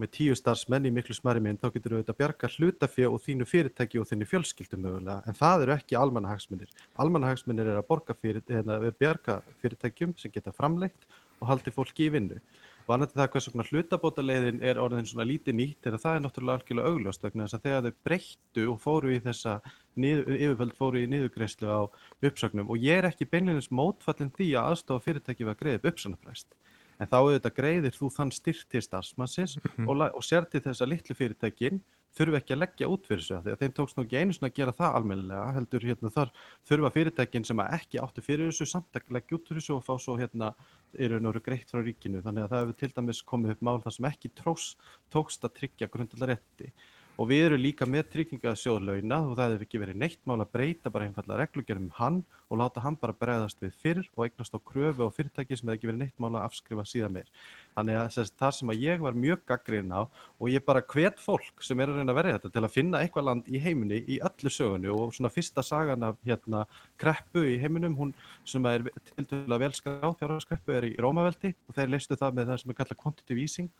[0.00, 3.22] með tíu starfsmenn í miklu smæri minn, þá getur við auðvitað að bjarga hlutafjö og
[3.24, 6.74] þínu fyrirtæki og þínu fjölskyldum mögulega, en það eru ekki almannahagsmunir.
[7.04, 11.08] Almannahagsmunir er að fyrir, hérna, bjarga fyrirtækjum sem geta framleitt
[11.40, 12.40] og haldi fólki í vinnu.
[12.86, 16.60] Vanandi það hvers vegna hlutabótaleiðin er orðin svona lítið nýtt er að það er náttúrulega
[16.60, 19.54] algjörlega augljóst vegna þess að þegar þau breyttu og fóru í þessa
[19.96, 21.80] yfirföld fóru í niðugreyslu á
[22.28, 26.54] uppsögnum og ég er ekki beinleginins mótfallin því að aðstofa fyrirtæki var greið uppsögnafræst
[27.00, 29.88] en þá auðvitað greiðir þú þann styrt til starfsmannsins mm -hmm.
[29.90, 31.80] og, og sér til þess að litlu fyrirtækin
[32.16, 34.50] þurfu ekki að leggja út fyrir þessu því að þeim tókst nú ekki einu svona
[34.50, 36.32] að gera það almennilega heldur hérna þar
[36.68, 39.94] þurfa fyrirtækin sem ekki áttu fyrir þessu samt að leggja út fyrir þessu og fá
[40.00, 40.54] svo hérna
[40.96, 43.96] eru náttúrulega greitt frá ríkinu þannig að það hefur til dæmis komið upp mál þar
[43.96, 44.76] sem ekki trós,
[45.12, 46.72] tókst að tryggja grundalega rétti
[47.16, 50.50] og við erum líka með tryggingasjóð launa og það hefur ekki verið neitt mál að
[50.52, 52.18] breyta bara einfallega reglugjörnum hann
[52.52, 55.78] og láta hann bara bregðast við fyrr og eignast á kröfu og fyrirtæki sem hefur
[55.78, 57.30] ekki verið neitt mál að afskrifa síðan meir.
[57.76, 61.22] Þannig að þess, það sem að ég var mjög gaggrinn á og ég bara hvet
[61.22, 64.02] fólk sem er að reyna að verja þetta til að finna eitthvað land í heiminni
[64.04, 66.66] í öllu sögunu og svona fyrsta sagan af hérna
[67.00, 71.96] kreppu í heiminum, hún sem er til dæla velskráð fjárhagskreppu er í Rómaveldi og þeir
[71.96, 73.72] leistu það með það sem er kallað quantitative easing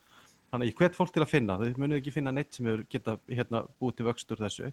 [0.57, 3.19] Þannig ég hvet fólk til að finna, þau munið ekki finna neitt sem hefur geta
[3.29, 4.71] hérna, búið til vöxtur þessu.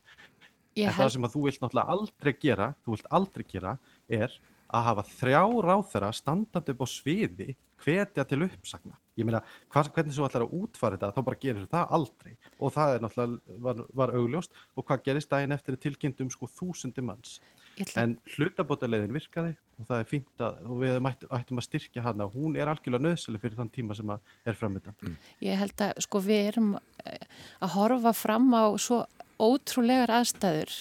[0.80, 1.00] Ég en held...
[1.02, 3.74] það sem að þú vilt náttúrulega aldrei gera, þú vilt aldrei gera,
[4.08, 4.38] er
[4.74, 7.50] að hafa þrjá ráþara standandi upp á sviði
[7.84, 8.96] hvetja til uppsagna.
[9.20, 9.44] Ég meina,
[9.74, 12.38] hvað, hvernig þú ætlar að útfara þetta, þá bara gerir það aldrei.
[12.58, 17.04] Og það er náttúrulega, var, var augljóst, og hvað gerist daginn eftir tilkynntum sko þúsundi
[17.06, 17.42] manns.
[17.74, 18.04] Ætla...
[18.04, 21.10] En hlutabótaleiðin virkaði og það er fínt að, og við
[21.40, 24.98] ættum að styrkja hana og hún er algjörlega nöðsölu fyrir þann tíma sem er framöndan.
[25.02, 25.18] Mm.
[25.48, 26.70] Ég held að sko við erum
[27.06, 27.26] eh,
[27.64, 29.04] að horfa fram á svo
[29.42, 30.78] ótrúlegar aðstæður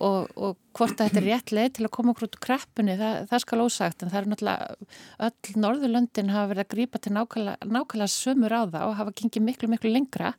[0.00, 2.96] og, og hvort að þetta er rétt leið til að koma okkur út úr kreppunni,
[2.98, 7.14] það, það skal ósagt en það er náttúrulega öll Norðurlöndin hafa verið að grípa til
[7.14, 10.32] nákvæmlega sömur á það og hafa gengið miklu miklu lengra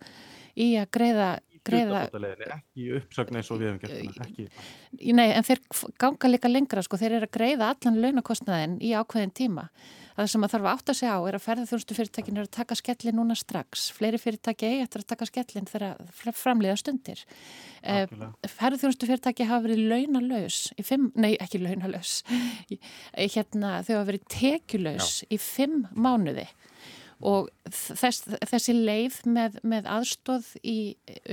[0.57, 1.29] í að greiða
[1.67, 2.03] greiða
[2.57, 4.47] ekki uppsögn eins og við hefum gert ekki.
[5.15, 5.61] Nei, en þeir
[6.01, 9.67] ganga líka lengra sko, þeir eru að greiða allan launakostnaðin í ákveðin tíma.
[10.13, 12.75] Það sem að þarf að átta sig á er að ferðarþjónustu fyrirtækin eru að taka
[12.77, 13.87] skellin núna strax.
[13.97, 17.23] Fleiri fyrirtæki eigi eftir að taka skellin þegar framliða stundir.
[17.81, 18.05] Eh,
[18.45, 22.19] ferðarþjónustu fyrirtæki hafa verið launalaus fimm, nei ekki launalaus.
[23.33, 25.31] Hérna, þau hafa verið tekjulaus Já.
[25.33, 26.45] í fimm mánuði
[27.23, 30.77] og þess, þessi leið með, með aðstóð í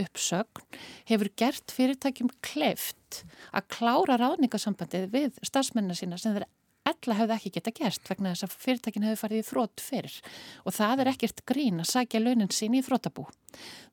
[0.05, 0.79] uppsögn
[1.11, 6.49] hefur gert fyrirtækjum kleift að klára ráðningasambandið við stafsmennina sína sem þeir
[6.91, 10.17] ella hefði ekki geta gert vegna þess að fyrirtækin hefur farið í þrótt fyrir
[10.65, 13.27] og það er ekkert grín að sækja launin sín í þróttabú.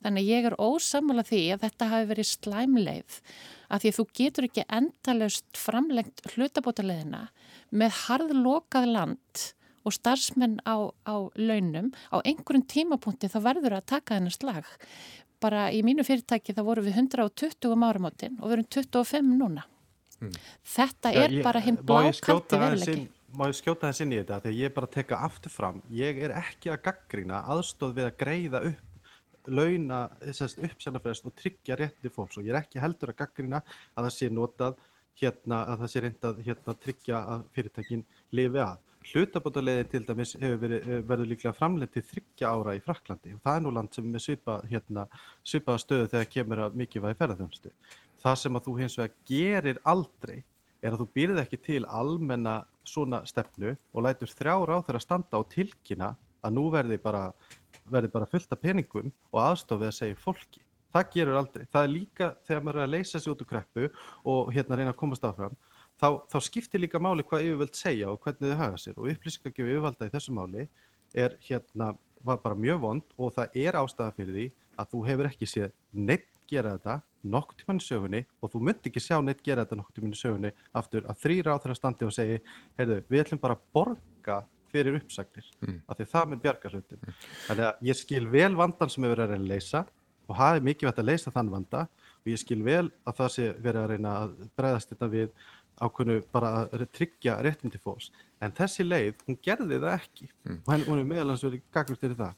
[0.05, 3.19] Þannig ég er ósamála því að þetta hafi verið slæmleið
[3.67, 7.23] að því að þú getur ekki endalust framlengt hlutabótaleðina
[7.75, 9.47] með harðlokað land
[9.87, 14.69] og starfsmenn á, á launum á einhverjum tímapunkti þá verður að taka þennar slag.
[15.43, 19.67] Bara í mínu fyrirtæki þá vorum við 120 um áramótin og við erum 25 núna.
[20.17, 20.33] Mm.
[20.65, 23.05] Þetta er Já, ég, bara hinn blákalti veruleiki.
[23.37, 25.81] Má ég skjóta þess inn í þetta þegar ég bara teka aftur fram.
[25.93, 28.85] Ég er ekki að gaggrýna aðstóð við að greiða upp
[29.47, 34.07] launa, þessast uppsennafræðast og tryggja rétti fólks og ég er ekki heldur að gaggrýna að
[34.07, 34.81] það sé notað
[35.21, 38.03] hérna að það sé reyndað hérna tryggja að fyrirtækin
[38.37, 38.81] lifi að.
[39.07, 43.55] Hlutabótaleiðin til dæmis verið, eh, verður líklega framleitt til þryggja ára í Fraklandi og það
[43.55, 45.07] er nú land sem er svipa, hérna,
[45.43, 47.71] svipaða stöðu þegar kemur að mikið vægi ferðarþjónustu.
[48.23, 50.43] Það sem að þú hins vegar gerir aldrei
[50.81, 55.39] er að þú býrð ekki til almenna svona stefnu og lætur þrjá ráð þeirra standa
[55.39, 57.31] á tilkynna að nú verði bara,
[57.89, 60.61] verði bara fullt af peningum og aðstofið að segja fólki.
[60.93, 61.65] Það gerur aldrei.
[61.71, 63.89] Það er líka þegar maður er að leysa sig út úr kreppu
[64.25, 65.55] og hérna reyna að komast áfram
[66.01, 69.71] þá, þá skiptir líka máli hvað yfirvöld segja og hvernig þau hafa sér og upplýsingagjöf
[69.71, 70.67] yfirvalda í þessu máli
[71.17, 75.49] er hérna bara mjög vond og það er ástæða fyrir því að þú hefur ekki
[75.49, 79.65] séð neitt gera þetta nokkur tíman í sögunni og þú myndi ekki sjá neitt gera
[79.65, 82.37] þetta nokkur tíman í sögunni aftur að þrýra á þeirra standi og segi
[82.77, 84.37] heyrðu, við ætlum bara að borga
[84.71, 85.77] fyrir uppsagnir mm.
[85.87, 87.21] af því það með bjargarhundin mm.
[87.47, 89.83] þannig að ég skil vel vandan sem hefur verið að leysa
[90.27, 93.47] og hafi mikið vett að leysa þann vanda og ég skil vel að það sé
[93.55, 95.29] verið að reyna að bregðast þetta við
[95.81, 98.09] ákveðnu bara að tryggja réttindi fólks.
[98.41, 100.27] En þessi leið, hún gerði það ekki.
[100.45, 100.59] Mm.
[100.59, 102.35] og henni, hún er meðalans verið gaglust til það.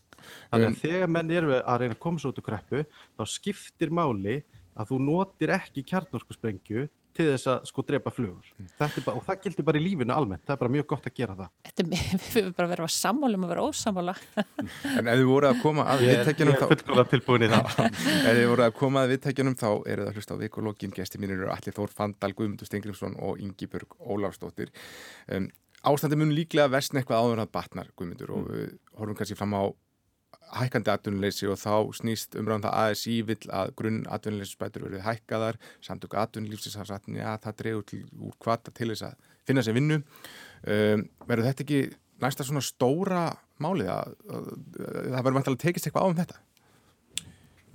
[0.51, 2.81] Þannig að um, þegar menn eru að reyna að koma svo út úr kreppu
[3.15, 4.39] þá skiptir máli
[4.79, 6.87] að þú notir ekki kjarnorkusprengju
[7.19, 8.49] til þess að sko drepa flugur.
[8.55, 8.69] Mm.
[8.79, 10.43] bara, og það gildir bara í lífinu almennt.
[10.47, 11.51] Það er bara mjög gott að gera það.
[11.67, 14.15] Þetta er, Við fyrir bara að vera sammálum að vera ósammála.
[14.99, 17.71] En ef þið voru að koma að viðtækjunum þá Ég er fullkóla tilbúin í það.
[17.89, 21.41] Ef þið voru að koma að viðtækjunum þá eru það hlust á vikulógin gesti mínir
[21.41, 24.71] eru Allir Þór Fandal, Guðmundur Stengriðsson og Ingi Börg Ólafsdóttir.
[25.31, 25.49] Um,
[25.87, 29.63] Ástandi mun líklega vestn eitthvað áður að batnar Guðmundur og við horfum kannski fram á
[30.59, 36.15] hækkandi atvinnuleysi og þá snýst umræðan það ASI vill að grunn atvinnuleysisbætur verið hækkaðar samtök
[36.17, 39.17] atvinnulífsins að ja, það dreyður til úr kvata til þess að
[39.49, 40.01] finna sér vinnu.
[40.65, 41.81] Um, verður þetta ekki
[42.23, 43.25] næsta svona stóra
[43.61, 46.39] málið að, að, að það verður mættilega tekist eitthvað á um þetta?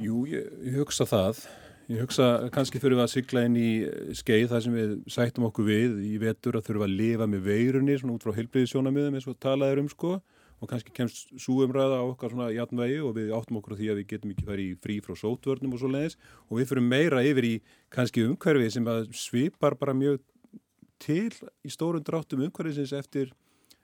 [0.02, 1.44] Jú, ég, ég hugsa það.
[1.92, 3.70] Ég hugsa kannski fyrir að sykla inn í
[4.16, 7.96] skeið þar sem við sættum okkur við í vetur að þurfa að lifa með veirunni
[8.00, 10.14] svona út frá heilbriðisjónamiðum eins og talaður um sko
[10.64, 13.98] og kannski kemst súumræða á okkar svona játnvegi og við áttum okkur á því að
[14.00, 16.16] við getum ekki farið frí frá sótvörnum og svo leiðis
[16.48, 17.55] og við fyrir meira yfir í
[17.92, 20.22] kannski umhverfið sem svipar bara mjög
[21.05, 21.31] til
[21.64, 23.35] í stórum dráttum umhverfiðsins eftir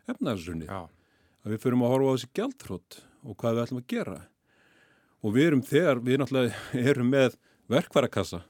[0.09, 0.71] efnarsunni.
[0.71, 4.19] Að við fyrir að horfa á þessi gæltrótt og hvað við ætlum að gera.
[5.21, 7.41] Og við erum þegar, við náttúrulega erum með
[7.71, 8.45] verkvarakassa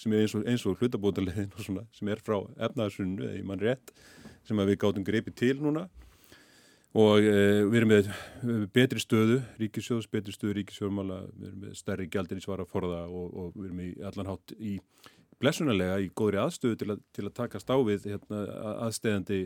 [0.00, 1.52] sem er eins og, og hlutabótalegin
[1.96, 3.76] sem er frá efnaðarsunnu
[4.44, 5.86] sem við gátum greipið til núna
[6.98, 7.34] og e,
[7.70, 8.10] við erum með
[8.74, 13.28] betri stöðu, ríkisjóðs, betri stöðu ríkisjóðmála, við erum með stærri gældir í svara forða og,
[13.30, 14.76] og við erum í allan hátt í
[15.40, 18.42] blessunarlega í góðri aðstöðu til að, til að taka stáfið hérna,
[18.86, 19.42] aðstæðandi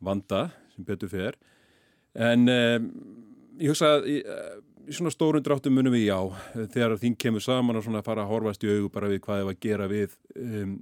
[0.00, 1.40] vanda sem betur fer.
[2.14, 2.60] En e,
[3.60, 4.10] ég hugsa að
[4.90, 6.18] í svona stórun dráttum munum við já
[6.72, 9.50] þegar þín kemur saman og svona fara að horfast í augu bara við hvað er
[9.50, 10.72] að gera við um,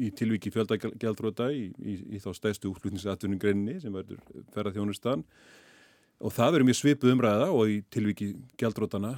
[0.00, 4.22] í tilvíki fjöldagjaldróta í, í, í þá stæðstu útflutningsatvinnum greinni sem verður
[4.54, 5.26] ferða þjónustan
[6.22, 9.16] og það verður mjög svipuð umræða og í tilvíki gjaldrótana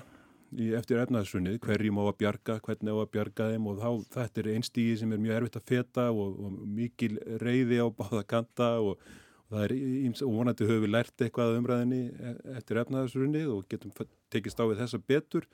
[0.79, 4.49] eftir efnaðsrunnið, hverjum á að bjarga, hvernig á að bjarga þeim og þá þetta er
[4.55, 9.03] einstígi sem er mjög erfitt að feta og, og mikil reyði á báða kanta og
[9.51, 9.75] það er
[10.07, 13.95] íms og vonandi höfum við lært eitthvað umræðinni e, eftir efnaðarsrunnið og getum
[14.33, 15.49] tekist á við þessa betur.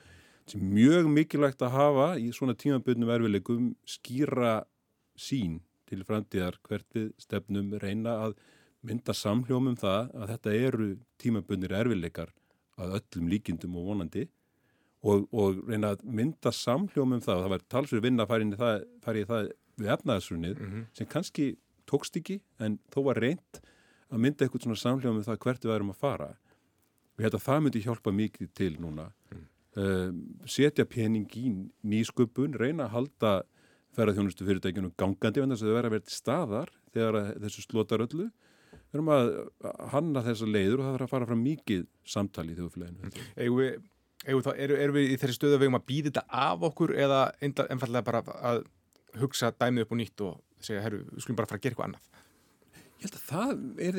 [0.51, 4.61] Sem mjög mikilvægt að hafa í svona tímaböndum erfileikum skýra
[5.21, 8.37] sín til framtíðar hvert við stefnum reyna að
[8.87, 12.31] mynda samhljómum það að þetta eru tímaböndir erfileikar
[12.81, 14.27] að öllum líkindum og vonandi
[15.05, 18.31] og, og reyna að mynda samhljómum það og það var talsur vinna að
[19.05, 20.87] fara í það við efnaðarsrunnið mm -hmm.
[20.97, 21.57] sem kannski
[21.87, 23.61] tókst ekki en þó var reynd
[24.11, 26.31] að mynda eitthvað svona samlega með það hvert við erum að fara
[27.17, 29.47] og að það myndi hjálpa mikið til núna mm.
[29.77, 30.13] uh,
[30.47, 31.53] setja pening í
[31.83, 33.33] nýsköpun reyna að halda
[33.97, 38.05] ferðarþjónustu fyrirtækjunum gangandi en þess að það verða að vera til staðar þegar þessu slotar
[38.07, 38.27] öllu
[38.91, 39.31] við erum að
[39.93, 43.11] hanna þessa leiður og það verður að fara fram mikið samtali í þjóðfélaginu.
[43.37, 43.75] Erum við,
[44.27, 47.21] er, er við í þessi stöðu að við erum að býða þetta af okkur eða
[47.41, 48.63] einfallega bara að
[49.21, 51.91] hugsa dæmið upp og nýtt og segja, herru, við skulum bara fara að gera eitthvað
[51.91, 52.11] annað
[53.01, 53.99] Ég held að það er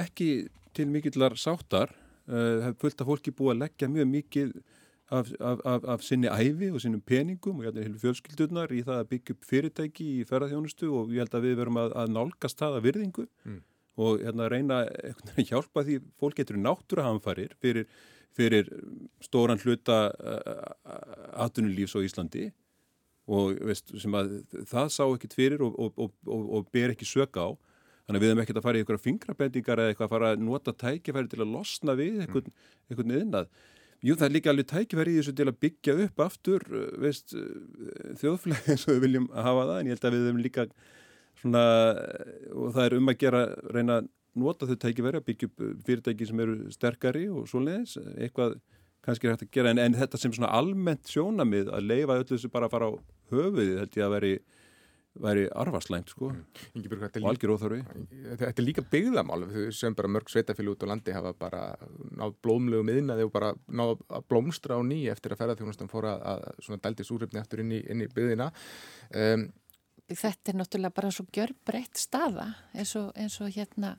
[0.00, 0.30] ekki
[0.74, 1.92] til mikillar sáttar.
[2.26, 4.56] Eh, það er fullt af fólki búið að leggja mjög mikið
[5.10, 8.74] af, af, af, af sinni æfi og sinnum peningum og ég held að heilu fjölskyldunar
[8.74, 11.96] í það að byggja upp fyrirtæki í ferðarþjónustu og ég held að við verum að,
[12.02, 13.60] að nálgast það að virðingu mm.
[14.06, 17.88] og hérna, reyna að hjálpa því fólk getur náttúrahamfarir fyrir,
[18.38, 18.70] fyrir
[19.24, 20.02] stóran hluta
[21.34, 22.50] atvinnulífs á Íslandi
[23.30, 27.50] og veist, að, það sá ekkit fyrir og, og, og, og ber ekki söka á
[28.10, 30.40] Þannig að við hefum ekkert að fara í einhverja fingrabendingar eða eitthvað að fara að
[30.42, 32.48] nota tækifæri til að losna við einhvern,
[32.90, 33.52] einhvern yðnað.
[34.00, 37.34] Jú, það er líka alveg tækifæri í þessu til að byggja upp aftur uh, veist,
[37.36, 40.66] uh, þjóðflæði eins og við viljum hafa það, en ég held að við hefum líka
[41.40, 41.64] svona,
[42.54, 43.42] og það er um að gera,
[43.76, 44.10] reyna að
[44.40, 48.56] nota þau tækifæri að byggja upp fyrirtæki sem eru sterkari og svoleiðis, eitthvað
[49.04, 52.28] kannski er hægt að gera, en, en þetta sem svona almennt sjónamið að leifa öllu
[52.30, 52.92] þessu bara að fara á
[53.32, 54.32] höfuðið, held ég að veri
[55.18, 56.30] væri arfarslæmt sko.
[56.30, 56.44] Mm.
[57.24, 57.80] og algjör óþarfi.
[58.38, 61.62] Þetta er líka byggðamál sem bara mörg sveitafél út á landi hafa bara
[62.16, 66.44] náð blómlegu miðnaði og bara náð að blómstra á ný eftir að ferðarþjónustan fóra að
[66.62, 68.52] svona dældi súröfni eftir inn í, inn í byggðina.
[69.14, 69.50] Um,
[70.10, 73.92] Þetta er náttúrulega bara svo gjör breytt staða eins og, eins og hérna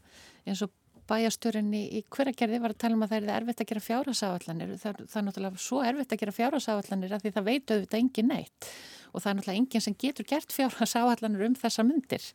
[0.43, 0.74] eins og
[1.12, 5.04] bæjastjórinni í hveragerði var að tala um að það er erfitt að gera fjárasáallanir það,
[5.12, 8.69] það er náttúrulega svo erfitt að gera fjárasáallanir að því það veitu auðvitað engin neitt
[9.12, 12.28] og það er náttúrulega enginn sem getur gert fjárasáallanir um þessa myndir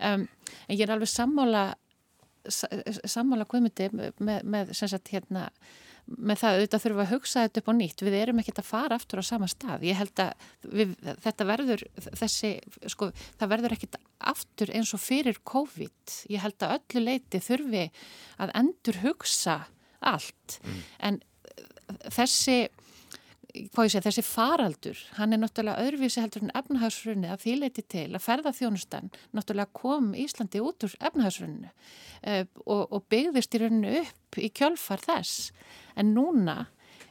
[0.00, 1.66] um, en ég er alveg sammála
[2.46, 5.48] sammála guðmyndi með, með sem sagt hérna
[6.06, 8.02] með það auðvitað þurfum við að hugsa þetta upp á nýtt.
[8.06, 9.86] Við erum ekkert að fara aftur á sama stað.
[9.88, 10.44] Ég held að
[10.78, 10.92] við,
[11.24, 12.50] þetta verður þessi,
[12.92, 13.08] sko,
[13.40, 13.98] það verður ekkert
[14.32, 16.16] aftur eins og fyrir COVID.
[16.30, 17.84] Ég held að öllu leiti þurfi
[18.44, 19.64] að endur hugsa
[20.06, 20.60] allt.
[20.62, 20.82] Mm.
[21.08, 21.20] en
[22.12, 22.56] þessi
[23.56, 28.24] Segja, þessi faraldur, hann er náttúrulega öðruvísi heldur en efnahagsrunni að því leiti til að
[28.26, 34.50] ferðarþjónustan náttúrulega kom Íslandi út úr efnahagsrunnu uh, og, og byggðist í rauninu upp í
[34.52, 35.52] kjölfar þess.
[35.96, 36.66] En núna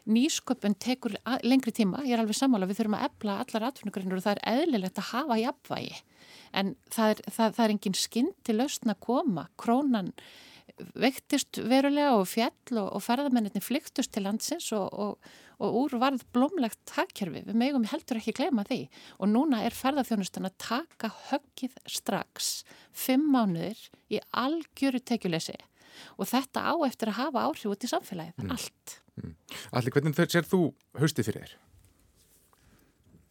[0.06, 4.26] nýsköpun tekur lengri tíma, ég er alveg sammála við þurfum að ebla allar atvinnugrinnur og
[4.26, 5.96] það er eðlilegt að hafa í apvægi
[6.56, 10.12] en það er, það, það er engin skinn til lausna að koma, krónan
[10.98, 15.30] veiktist verulega og fjall og, og ferðamenninni flyktust til landsins og, og,
[15.62, 17.46] og úr varð blómlegt hagkerfi.
[17.48, 18.82] Við megum heldur ekki glema því
[19.20, 22.58] og núna er ferðarþjónustan að taka höggið strax
[22.96, 23.80] fimm mánuðir
[24.12, 25.58] í algjöru tekjuleysi
[26.20, 28.52] og þetta á eftir að hafa áhrif út í samfélagið, mm.
[28.52, 28.98] allt.
[29.16, 29.36] Mm.
[29.80, 30.62] Allir, hvernig sér þú
[31.00, 31.56] haustið fyrir þér?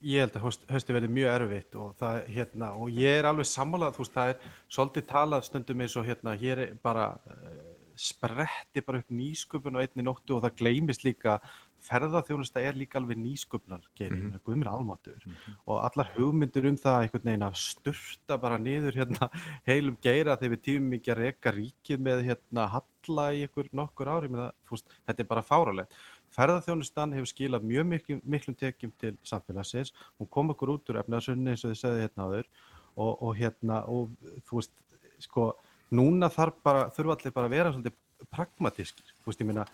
[0.05, 0.45] Ég held að
[0.75, 4.33] höstu verði mjög erfitt og, það, hérna, og ég er alveg sammálað, þú veist, það
[4.33, 7.63] er svolítið talað stundum eins og hérna, hér er bara uh,
[7.97, 11.39] spretti bara upp nýsköpun og einni nóttu og það gleymist líka
[11.85, 14.43] ferðarþjónusta er líka alveg nýsköpnar gerir, mm -hmm.
[14.45, 15.57] guðmur almatur mm -hmm.
[15.67, 19.29] og allar hugmyndur um það einhvern veginn að sturta bara niður hérna
[19.67, 24.09] heilum geira þegar við tímum ekki að reyka ríkið með hérna halla í einhver nokkur
[24.09, 25.93] ári með það, fúst, þetta er bara fáralegt
[26.35, 29.95] ferðarþjónustan hefur skilað mjög miklum, miklum tekjum til samfélagsins.
[30.21, 32.49] Hún kom okkur út úr efnaðsunni eins og þið segði hérna áður.
[32.95, 34.11] Og, og hérna og
[34.47, 34.75] þú veist
[35.23, 35.53] sko
[35.95, 38.01] núna þarf bara, þurfa allir bara að vera svolítið
[38.33, 39.65] pragmatískir, þú veist ég meina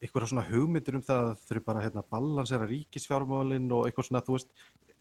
[0.00, 4.36] eitthvað svona hugmyndir um það að þurfi bara hérna balansera ríkisfjármálinn og eitthvað svona, þú
[4.36, 4.50] veist,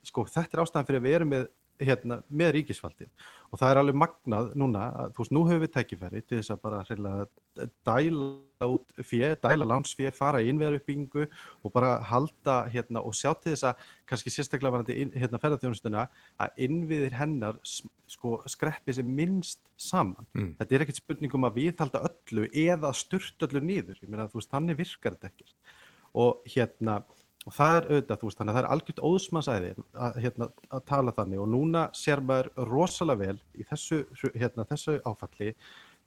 [0.06, 1.48] sko þetta er ástæðan fyrir að erum með,
[1.80, 3.10] hérna, með ríkisfaldin
[3.50, 6.54] og það er alveg magnað núna, að, þú veist, nú höfum við tækifæri til þess
[6.54, 13.04] að bara hreinlega dæla út fjö, dæla lánsfjö, fara í innverðuppbyggingu og bara halda hérna
[13.06, 16.06] og sjá til þess að kannski sérstaklega varandi hérna ferðarþjónustuna
[16.46, 20.28] að innviðir hennar sko skreppi sem minnst saman.
[20.38, 20.54] Mm.
[20.60, 24.54] Þetta er ekkert spurningum að viðhalda öllu eða sturt öllu nýður, ég meina þú veist,
[24.54, 25.78] þannig virkar þetta ekkert
[26.18, 27.02] og hérna
[27.48, 29.70] og það er auðvitað, veist, þannig að það er algjört óðsmannsæði
[30.06, 31.44] að, hérna, að tala þannig.
[31.44, 34.02] Og núna sér maður rosalega vel í þessu,
[34.36, 35.54] hérna, þessu áfalli.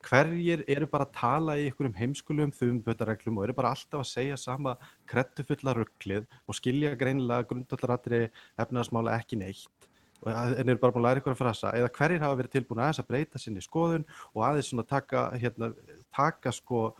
[0.02, 4.38] Hverjir eru bara að tala í einhverjum heimskulum þumbötareglum og eru bara alltaf að segja
[4.40, 4.74] sama
[5.08, 8.26] krettufulla rugglið og skilja greinilega grundallaratri
[8.60, 9.88] efnaðasmála ekki neitt.
[10.26, 11.72] En eru bara búin að læra ykkur að frasa.
[11.78, 14.04] Eða hverjir hafa verið tilbúin aðeins að breyta sinni skoðun
[14.34, 15.72] og aðeins svona taka, hérna,
[16.14, 16.90] taka sko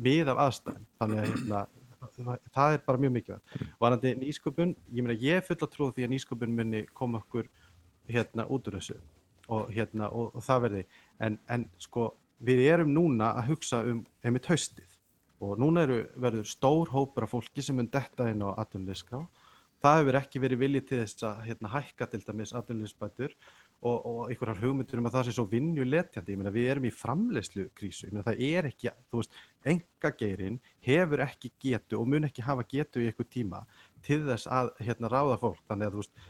[0.00, 1.64] mið af aðstæðin þannig að hérna,
[2.54, 3.56] það er bara mjög mikilvægt.
[3.80, 7.50] Varandi nýsköpun, ég meina ég er full að trúða því að nýsköpun muni koma okkur
[8.10, 8.96] hérna út úr þessu
[9.50, 10.86] og, hérna, og, og það verði.
[11.20, 12.10] En, en sko
[12.44, 14.96] við erum núna að hugsa um heimitt haustið
[15.40, 19.22] og núna eru, verður stór hópur af fólki sem mun detta inn á atvinnuleyskrá
[19.80, 23.36] það hefur ekki verið viljið til þess að hérna, hækka til dæmis atvinnuleysbætur
[23.80, 26.92] og, og einhverjar hugmyndur um að það sé svo vinnjuletjandi, ég meina við erum í
[26.94, 29.38] framlegslu krísu, ég meina það er ekki, þú veist,
[29.72, 33.64] engageirinn hefur ekki getu og mun ekki hafa getu í einhver tíma
[34.04, 36.28] til þess að hérna ráða fólk, þannig að þú veist,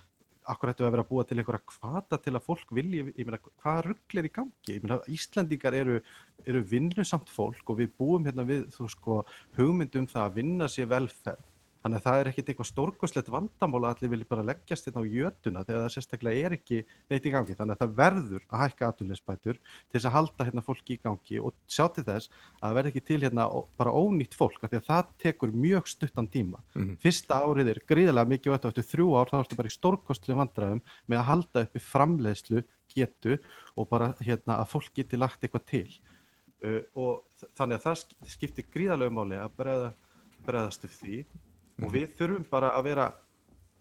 [0.51, 3.43] akkur ættu að vera að búa til einhverja kvata til að fólk vilji, ég meina,
[3.63, 6.01] hvaða ruggl er í gangi, ég meina, Íslandingar eru,
[6.47, 9.23] eru vinnusamt fólk og við búum hérna við, þú sko,
[9.59, 11.50] hugmyndum það að vinna sér velferð
[11.81, 15.05] Þannig að það er ekkert eitthvað stórkoslegt vandamál að allir vilja bara leggjast hérna á
[15.09, 17.57] jötuna þegar það sérstaklega er ekki neitt í gangi.
[17.57, 21.41] Þannig að það verður að hækka aðtunleysbætur til þess að halda hérna fólki í gangi
[21.41, 23.47] og sjá til þess að það verður ekki til hérna
[23.81, 26.61] bara ónýtt fólk af því að það tekur mjög stuttan tíma.
[26.75, 26.97] Mm -hmm.
[27.01, 30.83] Fyrsta árið er gríðilega mikið og eftir þrjú ár þá ertu bara í stórkostlega vandræðum
[31.09, 32.61] með að halda uppi framleiðslu
[32.93, 33.39] getu
[33.77, 35.91] og bara hérna að fólk geti lagt eitthvað til.
[36.61, 36.85] Uh,
[41.81, 43.11] því og við þurfum bara að vera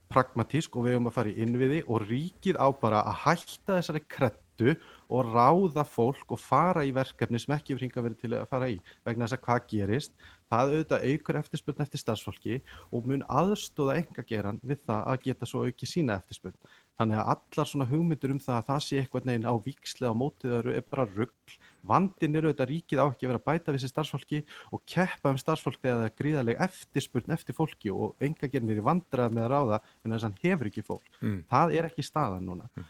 [0.10, 4.02] pragmatísk og við höfum að fara í innviði og ríkið á bara að hætta þessari
[4.10, 4.74] krettu
[5.10, 8.80] og ráða fólk og fara í verkefni sem ekki fringa verið til að fara í
[9.06, 10.14] vegna þess að hvað gerist,
[10.50, 15.50] það auðvitað aukur eftirspurn eftir starfsfólki og mun aðstóða enga geran við það að geta
[15.50, 16.58] svo auki sína eftirspurn.
[17.00, 20.20] Þannig að allar svona hugmyndur um það að það sé eitthvað neginn á vikslega á
[20.20, 23.72] mótið öru er bara ruggl Vandin eru auðvitað ríkið á ekki að vera að bæta
[23.72, 24.39] við þessi starfsfólki
[24.76, 28.86] og keppa um starfsfólk þegar það er gríðarlega eftirspurn eftir fólki og enga gernir í
[28.86, 31.10] vandrað með að ráða en þess að hann hefur ekki fólk.
[31.24, 31.39] Mm.
[31.54, 32.68] Það er ekki staðan núna.
[32.76, 32.89] Mm.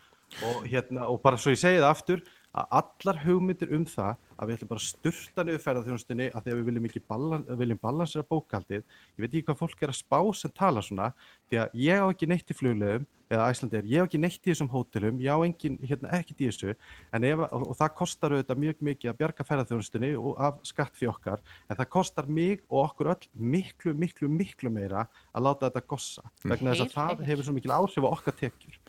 [0.50, 2.26] Og, hérna, og bara svo ég segi það aftur
[2.58, 6.52] að allar hugmyndir um það að við ætlum bara að sturta niður ferðarþjónustinni að því
[6.54, 8.84] að við viljum ekki balan, viljum balansera bókaldið.
[8.84, 11.12] Ég veit ekki hvað fólk er að spá sem tala svona
[11.50, 14.50] því að ég á ekki neitt í fluglegum eða Æslandir, ég á ekki neitt í
[14.50, 18.62] þessum hótelum, ég á engin, hérna, ekkert í þessu ef, og, og það kostar auðvitað
[18.64, 22.88] mjög mikið að bjarga ferðarþjónustinni og af skatt fyrir okkar en það kostar mig og
[22.88, 27.50] okkur öll miklu, miklu, miklu meira að láta þetta gossa vegna þess að það hefur
[27.50, 28.82] svo mikil áhrif á okkar tekjur.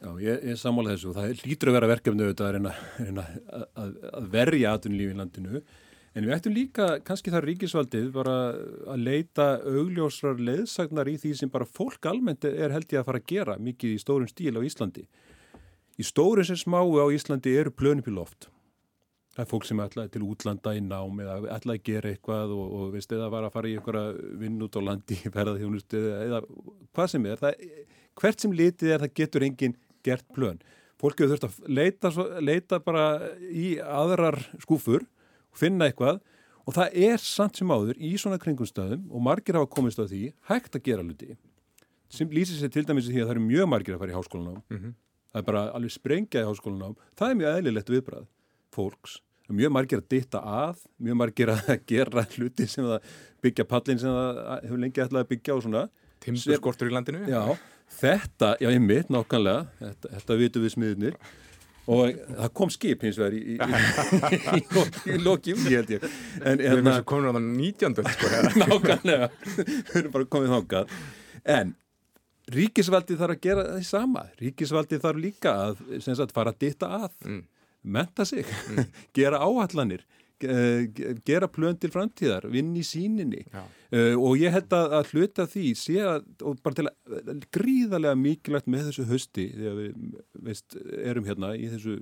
[0.00, 3.90] Já, ég, ég samála þessu og það lítur að vera verkefni auðvitað að að, að,
[4.16, 5.60] að verja aðunlífi í landinu
[6.16, 8.36] en við ættum líka, kannski þar ríkisvaldið bara
[8.94, 13.20] að leita augljósrar leðsagnar í því sem bara fólk almennt er held ég að fara
[13.20, 15.04] að gera mikið í stórum stíl á Íslandi.
[16.00, 18.48] Í stórum sem smáu á Íslandi eru plönupíloft.
[19.36, 22.72] Það er fólk sem ætlaði til útlanda í nám eða ætlaði að gera eitthvað og,
[22.80, 26.40] og veist, eða var að fara í einhverja vinn út á landi ferðarþjónustu eða
[26.96, 27.44] hvað sem er.
[27.44, 27.62] Það,
[28.20, 30.60] hvert sem litið er það getur enginn gert plön.
[31.00, 33.06] Fólk hefur þurft að leita, leita bara
[33.40, 35.06] í aðrar skúfur
[35.56, 36.20] finna eitthvað.
[36.68, 40.28] Og það er samt sem áður í svona kringumstöðum og margir hafa komist á því
[40.50, 41.32] hægt að gera luti
[42.10, 44.62] sem lýsir sér til dæmis því að það eru mjög margir að fara í háskólanám.
[44.68, 44.94] Mm -hmm.
[45.32, 46.94] það er bara alveg sprengja í háskólanám.
[47.16, 48.26] Það er mjög eðlilegt viðbrað
[48.74, 49.20] fólks.
[49.50, 53.02] Mjög margir að ditta að mjög margir að gera hluti sem það
[53.42, 55.88] byggja pallin sem það hefur lengi ætlað að byggja og svona
[56.20, 57.26] Timburskortur í landinu.
[57.30, 57.42] Já
[57.90, 61.16] Þetta, já ég mitt nákvæmlega, þetta, þetta vitum við smiðunir,
[61.90, 64.60] og það kom skip hins vegar í, í, í,
[65.16, 66.06] í loki um því held ég.
[66.38, 68.12] En, Við erum eins og komin á það 19.
[68.14, 68.30] sko
[68.62, 70.94] Nákvæmlega, við erum bara komið þákað
[71.56, 71.74] en
[72.50, 74.24] ríkisvaldi þarf að gera það sama.
[74.40, 77.42] Ríkisvaldi þarf líka að sagt, fara að ditta að mm.
[77.98, 78.90] menta sig, mm.
[79.18, 80.06] gera áallanir
[80.40, 85.66] gera plön til framtíðar, vinn í síninni uh, og ég held að, að hluta því
[85.78, 90.16] sé að, og bara til að gríðarlega mikilvægt með þessu hösti þegar við
[90.48, 91.98] veist, erum hérna í þessu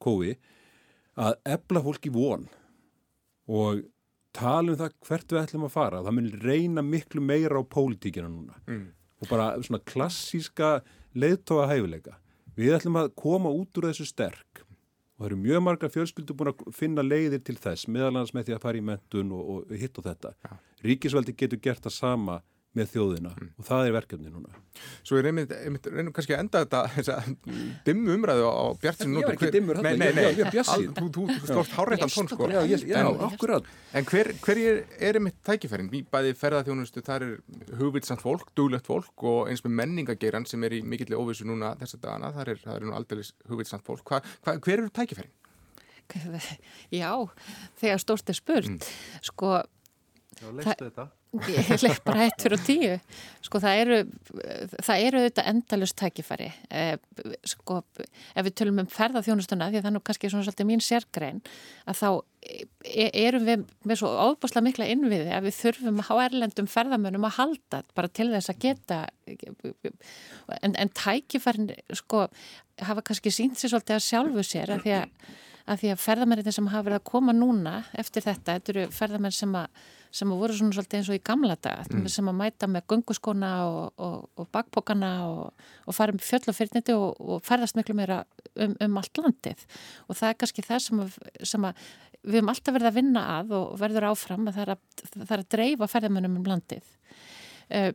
[0.00, 0.34] kói
[1.20, 2.46] að ebla fólki von
[3.50, 3.84] og
[4.36, 6.02] tala um það hvert við ætlum að fara.
[6.06, 8.56] Það mun reyna miklu meira á pólitíkina núna.
[8.70, 8.88] Mm.
[9.20, 10.80] og bara svona klassíska
[11.12, 12.16] leiðtóa hæfileika.
[12.56, 14.62] Við ætlum að koma út úr þessu sterk
[15.20, 18.46] og það eru mjög marga fjölskyldu búin að finna leiðir til þess meðal annars með
[18.46, 20.30] því að fara í mentun og, og hitt og þetta.
[20.46, 20.56] Ja.
[20.88, 22.38] Ríkisveldi getur gert það sama
[22.76, 23.46] með þjóðina mm.
[23.58, 24.60] og það er verkefni núna.
[25.02, 25.48] Svo ég reynir,
[25.90, 27.16] reynir kannski að enda þetta þessa
[27.86, 30.94] dimmu umræðu á Bjartsin Ég er ekki dimmur, nei, nei, nei, ég er Bjartsin.
[30.94, 32.48] Þú slóst hárættan tón sko.
[32.52, 33.66] Já, ég, já, akkurat.
[33.98, 35.90] En hver, hver er, er einmitt tækifærin?
[36.14, 40.82] Bæði ferðarþjónustu, þar er hugvitsamt fólk, duglegt fólk og eins með menningageiran sem er í
[40.86, 44.06] mikilli óvissu núna þessa dagana, þar er, er nú aldrei hugvitsamt fólk.
[44.06, 45.34] Hva, hva, hver eru tækifærin?
[47.02, 47.10] Já,
[47.82, 49.26] þegar stórt er spurt, mm.
[49.26, 49.58] sko
[50.40, 51.10] Já, leistu þetta.
[51.30, 52.96] Ég leik bara hættur og tíu.
[53.46, 53.98] Sko það eru,
[54.82, 56.48] það eru auðvitað endalust tækifæri.
[56.74, 56.96] Eh,
[57.46, 60.82] sko ef við tölum um ferðarþjónustuna, því að það er nú kannski svona svolítið mín
[60.82, 61.38] sérgrein,
[61.86, 62.08] að þá
[62.40, 67.26] e erum við með svo óbúslega mikla innviði að við þurfum að há erlendum ferðarmönum
[67.28, 71.68] að halda bara til þess að geta en, en tækifærin
[72.00, 72.24] sko
[72.80, 75.28] hafa kannski sínt sér svolítið að sjálfu sér að því að
[75.70, 79.52] að að ferðarmennir sem hafa verið að koma núna eftir þetta, þetta eru ferðarmenn sem
[79.54, 79.68] að
[80.14, 82.06] sem voru svona svolítið eins og í gamla dag mm.
[82.10, 86.56] sem að mæta með gunguskona og, og, og bakpokana og, og fara um fjöll og
[86.56, 88.22] fyrirniti og ferðast miklu meira
[88.56, 89.66] um, um allt landið
[90.08, 91.18] og það er kannski það sem að,
[91.52, 91.84] sem að
[92.20, 94.82] við höfum alltaf verið að vinna að og verður áfram að það er að,
[95.14, 96.90] það er að dreifa ferðarmennum um landið
[97.78, 97.92] uh,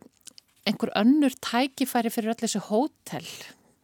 [0.65, 3.27] einhver önnur tækifæri fyrir öll þessi hótel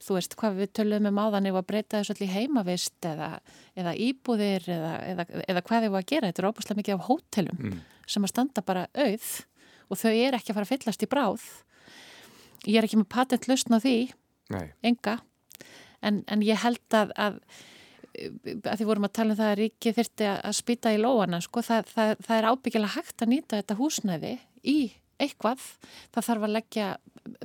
[0.02, 3.32] þú veist hvað við töluðum um áðan ef að breyta þessu allir heimavist eða,
[3.78, 7.04] eða íbúðir eða, eða, eða hvað þau var að gera, þetta er óbúslega mikið af
[7.10, 7.82] hótelum mm.
[8.12, 9.28] Sem að standa bara auð
[9.92, 11.44] og þau er ekki að fara að fyllast í bráð.
[12.70, 13.98] Ég er ekki með patent lausn á því
[14.54, 14.66] Nei.
[14.86, 15.20] enga.
[16.02, 17.40] En, en ég held að, að
[18.12, 21.64] að því vorum að tala um það að ríki þurfti að spýta í lóana sko,
[21.64, 24.34] það, það, það er ábyggilega hægt að nýta þetta húsnæði
[24.68, 24.78] í
[25.22, 25.64] eitthvað,
[26.12, 26.88] það þarf að leggja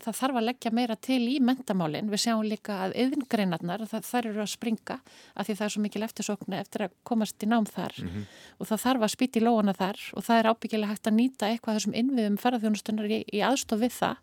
[0.01, 4.43] það þarf að leggja meira til í mentamálinn, við sjáum líka að yðingreinarnar, það eru
[4.45, 4.99] að springa
[5.35, 7.95] af því það er svo mikil eftirsóknu eftir að komast í nám þar.
[8.03, 8.27] Mm -hmm.
[8.59, 11.49] og það þarf að spýti í lóana þar og það er ábyggilega hægt að nýta
[11.51, 14.17] eitthvað þessum innviðum ferðarþjónustunnar í, í aðstof við það.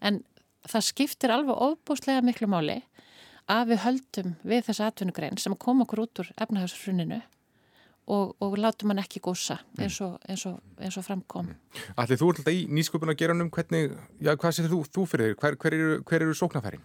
[0.00, 0.24] En
[0.68, 2.82] það skiptir alveg óbúslega miklu máli
[3.50, 7.20] að við höldum við þessa atvinnugrein sem kom okkur út úr efnahagsfruninu
[8.06, 11.54] og, og látum hann ekki gósa eins og, eins og, eins og framkom
[11.96, 15.06] Allir þú ert alltaf í nýsköpun að gera um hvernig, já hvað sér þú, þú
[15.08, 15.34] fyrir?
[15.34, 16.84] Þér hver, hver eru, eru sóknarfærin?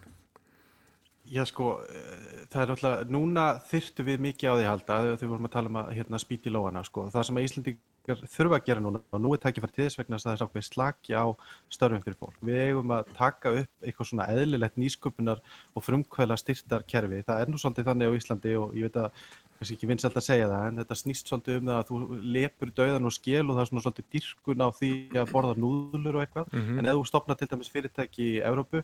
[1.30, 5.30] Já sko, eh, það er alltaf núna þyrtu við mikið á því halda þegar við
[5.30, 7.04] vorum að tala um að hérna, spýti lóana sko.
[7.12, 10.18] það sem að Íslandingar þurfa að gera núna og nú er takkifært til þess vegna
[10.18, 11.24] að það er sákveð slaki á
[11.70, 12.40] störfum fyrir fólk.
[12.42, 15.44] Við eigum að taka upp eitthvað svona eðlilegt nýsköpunar
[15.76, 19.22] og frumkvæla styrtar kerfi, það er nú svolítið þannig á Íslandi og ég veit að
[19.60, 22.70] kannski ekki vinsalt að segja það, en þetta snýst svolítið um það að þú lepur
[22.78, 26.22] döðan og skil og það er svona svolítið dyrkun á því að borða núðlur og
[26.24, 26.78] eitthvað, mm -hmm.
[26.78, 28.82] en ef þú stopnar til dæmis fyrirtæki í Európu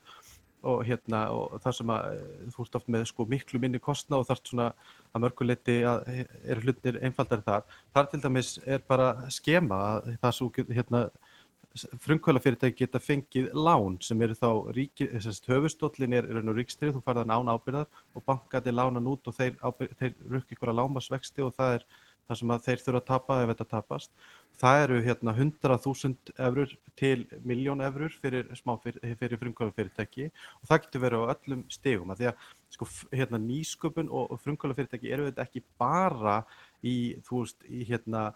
[0.67, 4.19] og hérna, og það sem að eh, þú ert oft með sko miklu minni kostna
[4.21, 4.73] og þarf svona
[5.15, 7.63] að mörguleiti að er hlutinir einfaldar þar,
[7.95, 11.09] þar til dæmis er bara skema að það svo hérna
[12.05, 14.51] frumkvælafyrirtæki geta fengið lán sem eru þá
[15.51, 19.57] höfustóllin er ríkstrið, þú farðan án ábyrðar og bankati lánan út og þeir,
[20.01, 21.89] þeir rukki ykkur að lámasvexti og það er
[22.27, 24.13] það sem þeir þurfa að tapa ef þetta tapast.
[24.57, 28.49] Það eru hérna 100.000 eurur til miljón eurur fyrir,
[29.21, 34.39] fyrir frumkvælafyrirtæki og það getur verið á öllum stegum því að sko, hérna, nýsköpun og
[34.43, 36.41] frumkvælafyrirtæki eru þetta ekki bara
[36.81, 36.97] í,
[37.29, 38.31] þú veist, í hérna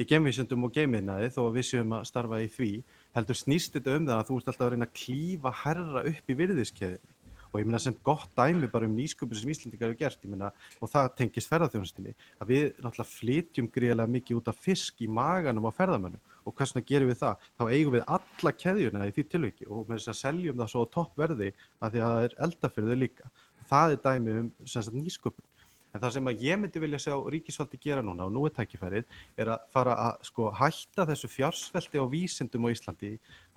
[0.00, 2.70] í gemvísundum og gemiðnaði þó að við séum að starfa í því
[3.16, 6.32] heldur snýst þetta um það að þú ert alltaf að reyna að klífa herra upp
[6.32, 7.18] í virðiskeðinni
[7.52, 10.48] og ég minna sem gott dæmi bara um nýsköpun sem Íslandingar hefur gert minna,
[10.80, 15.68] og það tengist ferðarþjónustinni að við náttúrulega flytjum greiðlega mikið út af fisk í maganum
[15.68, 17.44] á ferðarmönnum og hversuna gerum við það?
[17.60, 20.84] Þá eigum við alla keðjuna í því tilviki og með þess að seljum það svo
[20.88, 23.32] á toppverði að því að það er eldafyrðu líka.
[23.68, 24.48] Það er dæmi um
[24.96, 25.51] nýsköpun
[25.92, 29.18] En það sem að ég myndi vilja sjá ríkisvaldi gera núna og nú er tækifærið
[29.42, 33.10] er að fara að sko hætta þessu fjársveldi á vísindum á Íslandi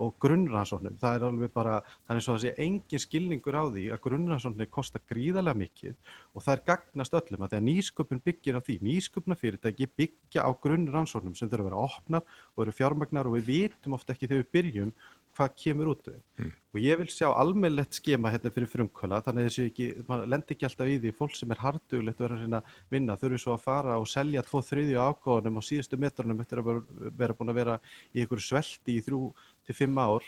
[0.04, 3.86] og grunnrannsóknum, það er alveg bara það er svo að sé engin skilningur á því
[3.94, 5.94] að grunnrannsóknir kostar gríðarlega mikið
[6.36, 11.36] og það er gagnast öllum að þegar nýsköpun byggir á því, nýsköpunafyrirtæki byggja á grunnrannsóknum
[11.38, 14.52] sem þurfa að vera opnar og eru fjármagnar og við vitum ofta ekki þegar við
[14.58, 14.92] byrjum
[15.36, 16.52] hvað kemur út mm.
[16.74, 20.56] og ég vil sjá almennlegt skema hérna fyrir frumkvöla þannig að þessi ekki, maður lendir
[20.56, 23.66] ekki alltaf í því fólk sem er hardugilegt að vera að vinna þurfi svo að
[23.66, 26.72] fara og selja tvo þriðju ágáðunum á síðustu metrunum eftir að
[27.20, 27.78] vera búin að vera
[28.12, 29.22] í einhverju svelti í þrjú
[29.68, 30.26] til fimm ár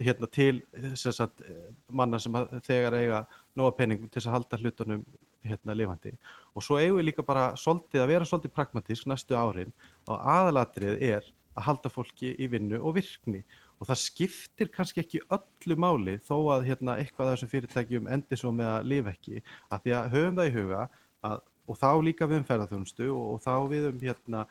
[0.00, 0.62] hérna til
[0.96, 1.42] sagt,
[1.92, 3.24] manna sem þegar eiga
[3.58, 5.04] nóga penning til að halda hlutunum
[5.44, 6.14] hérna lifandi.
[6.54, 9.72] Og svo eigum við líka bara svolítið að vera svolítið pragmatísk næstu árin
[10.08, 13.42] og aðalatrið er að halda fólki í vinnu og virkni
[13.80, 18.40] og það skiptir kannski ekki öllu máli þó að hérna, eitthvað af þessum fyrirtækjum endur
[18.40, 19.44] svo með að lifa ekki.
[19.72, 20.82] Að því að höfum það í huga
[21.28, 21.38] að,
[21.70, 24.44] og þá líka við um ferðarþjónustu og, og þá við um hérna,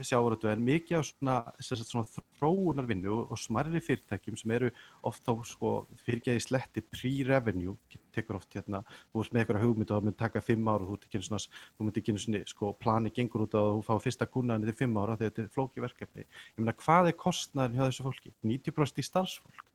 [0.00, 4.70] sjáurötu en mikið á svona, svona þróunarvinnu og smarri fyrirtækjum sem eru
[5.08, 5.72] oft á sko,
[6.06, 7.76] fyrirgeði sletti pre-revenue,
[8.14, 8.82] tekur oft hérna,
[9.12, 11.42] þú veist með eitthvað hugmynd og það mun taka fimm ára og þú tekir svona,
[11.76, 14.96] þú mun ekki svona sko, plani gengur út að þú fá fyrsta kunnaðin til fimm
[14.96, 16.24] ára þegar þetta er flóki verkefni.
[16.24, 18.34] Ég meina hvað er kostnæðin hjá þessu fólki?
[18.42, 19.68] 90% í starfsfólk.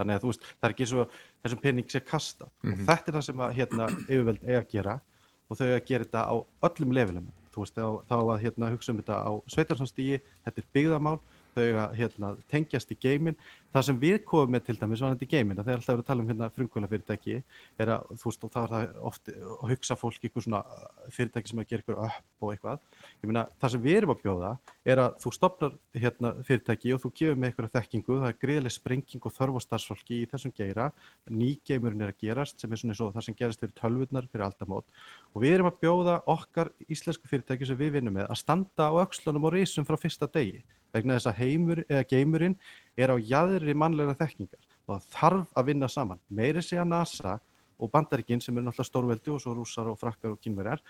[0.00, 1.06] Þannig að þú veist, það er ekki svo
[1.44, 2.72] þessum pening sé kasta mm -hmm.
[2.72, 5.00] og þetta er það sem að hérna yfirveld eiga að gera
[5.48, 6.34] og þau eiga að gera þetta á
[6.68, 10.68] öllum levelum þú veist, þá, þá að hérna, hugsa um þetta á sveitarsánstígi, þetta er
[10.76, 11.18] byggðamál,
[11.54, 13.36] þau að hérna, tengjast í geimin.
[13.72, 16.22] Það sem við komum með til dæmis vanandi í geimin, er alltaf verið að tala
[16.24, 17.38] um hérna frumkvölafyrirtæki,
[17.80, 20.60] er að þú veist, og það er það ofti að hugsa fólk ykkur svona
[21.16, 22.82] fyrirtæki sem að gera ykkur upp og eitthvað.
[23.22, 24.52] Ég meina, það sem við erum að bjóða
[24.92, 28.38] er að þú stopnar hérna fyrirtæki og þú gefur með ykkur að þekkingu, það er
[28.44, 30.90] greiðileg sprenging og þörf á starfsfólki í þessum geira,
[31.32, 34.46] nýgeimurinn er að gerast sem er svona eins og það sem gerast fyrir tölvurnar fyrir
[34.46, 38.88] aldamót og við erum að bjóða okkar íslensku fyrirtæki sem við vinnum með að standa
[38.88, 42.58] á aukslunum og reysum frá fyrsta degi vegna þess að heimur eða geimurinn
[42.96, 46.20] er á jæðri mannlega þekkingar og það þarf að vinna saman.
[46.28, 47.38] Meiri segja NASA
[47.82, 50.82] og bandaríkinn sem eru náttúrulega stórveldi og svo rúsar og frakkar og kynverjar,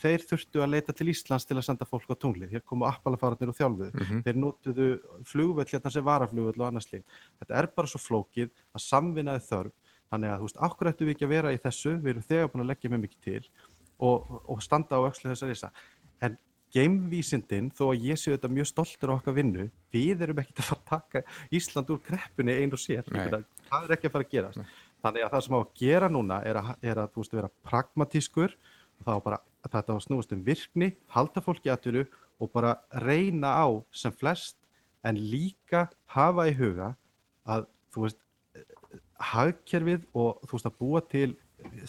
[0.00, 2.52] þeir þurftu að leita til Íslands til að senda fólk á tunglið.
[2.52, 3.92] Hér komu appalafararnir og þjálfuðu.
[3.94, 4.22] Mm -hmm.
[4.26, 4.88] Þeir nótuðu
[5.24, 7.06] flugvöld hérna sem varaflugvöld og annars líkt.
[7.40, 9.72] Þetta er bara svo flókið að samvinnaði þörf.
[10.10, 12.48] Þannig að þú veist, ákveð ættu við ekki að vera í þessu, við erum þegar
[12.48, 13.44] búin að leggja mjög mikið til
[13.98, 15.70] og, og standa á aukslu þessar ísa.
[16.20, 16.38] En
[16.74, 20.68] geimvísindin, þó að ég séu þetta mjög stoltur á okkar vinnu, við erum ekkert að
[20.70, 21.22] fara að taka
[21.54, 23.36] Ísland úr kreppunni einn og sér, það
[23.80, 24.60] er ekki að fara að gerast.
[24.60, 24.74] Nei.
[25.04, 27.52] Þannig að það sem á að gera núna er að, er að þú veist, vera
[27.68, 32.04] pragmatískur og þá bara að þetta á snúast um virkni, halda fólki aðtöru
[32.42, 34.56] og bara reyna á sem flest
[35.04, 36.94] en líka hafa í huga
[37.44, 38.20] að þú veist,
[39.34, 41.30] hagkerfið og þú veist að búa til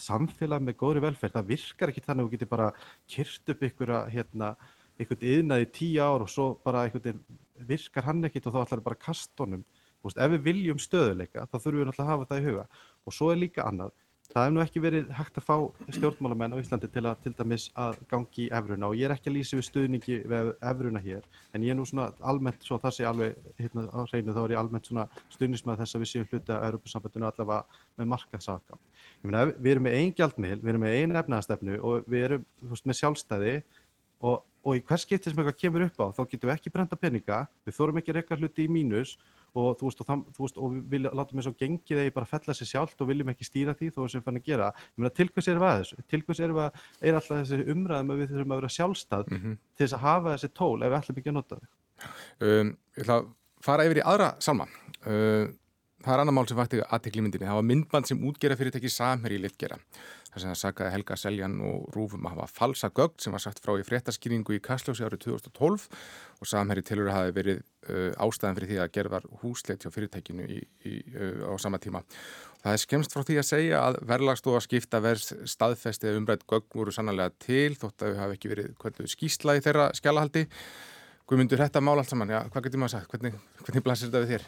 [0.00, 2.68] samfélag með góðri velferð, það virkar ekki þannig að þú getur bara
[3.12, 4.52] kyrt upp ykkur að hérna
[4.96, 7.20] einhvern yðnaði tíu ár og svo bara einhvern
[7.68, 9.64] virkar hann ekkit og þá ætlar það bara að kasta honum.
[10.04, 12.66] Veist, ef við viljum stöðuleika þá þurfum við náttúrulega að hafa það í huga
[13.06, 13.94] og svo er líka annað.
[14.26, 15.56] Það hef nú ekki verið hægt að fá
[15.94, 19.30] stjórnmálamenn á Íslandi til að til dæmis að gangi í efruna og ég er ekki
[19.30, 22.96] að lýsa við stuðningi við efruna hér en ég er nú svona almennt svo það
[22.96, 26.28] sé alveg hérna á hreinu þá er ég almennt svona stuðnismað þess að við séum
[26.32, 28.80] hluti að Europasambandinu allavega með markaðsaka.
[29.22, 33.00] Við erum með einn gjaldmiðl, við erum með einn efnaðastefnu og við erum veist, með
[33.00, 33.56] sjálfstæði
[34.26, 36.98] og og í hvers skipti sem eitthvað kemur upp á þá getum við ekki brenda
[36.98, 39.14] peninga, við þórum ekki að rekka hluti í mínus
[39.56, 42.28] og þú veist og, það, þú veist, og við látum eins og gengið eða bara
[42.28, 44.70] fella sér sjálft og viljum ekki stýra því þó sem fann að gera.
[44.92, 46.06] Ég meina til hvers erum við að þessu?
[46.12, 49.30] Til hvers erum við að, er alltaf þessi umræðum að við þurfum að vera sjálfstað
[49.30, 49.58] mm -hmm.
[49.76, 51.68] til þess að hafa þessi tól ef við ætlum ekki að nota þau?
[52.40, 53.30] Um, ég ætla að
[53.64, 54.68] fara yfir í aðra salma.
[55.06, 55.46] Uh,
[56.04, 57.48] það er annar mál sem vakti aðtekli myndinni.
[57.48, 59.80] Það var myndband sem útgera fyrirtæki Samherji litgera
[60.36, 63.62] þar sem það sagaði Helga Seljan og Rúfum að hafa falsa gögn sem var sagt
[63.64, 65.86] frá í fréttaskýringu í Kastljósi árið 2012
[66.42, 70.58] og samherri tilur hafi verið uh, ástæðan fyrir því að gerðar húsleit hjá fyrirtækinu í,
[70.60, 72.02] í, uh, á sama tíma.
[72.60, 76.68] Það er skemst frá því að segja að verðlagstofa skipta verðs staðfesti eða umrætt gögn
[76.74, 80.44] voru sannlega til þótt að þau hafi ekki verið hvernig skýsla í þeirra skjálahaldi.
[81.24, 82.34] Hvað myndur þetta mál allt saman?
[82.34, 83.10] Já, hvað getur maður að sagja?
[83.14, 84.44] Hvernig, hvernig blasir þetta við þér?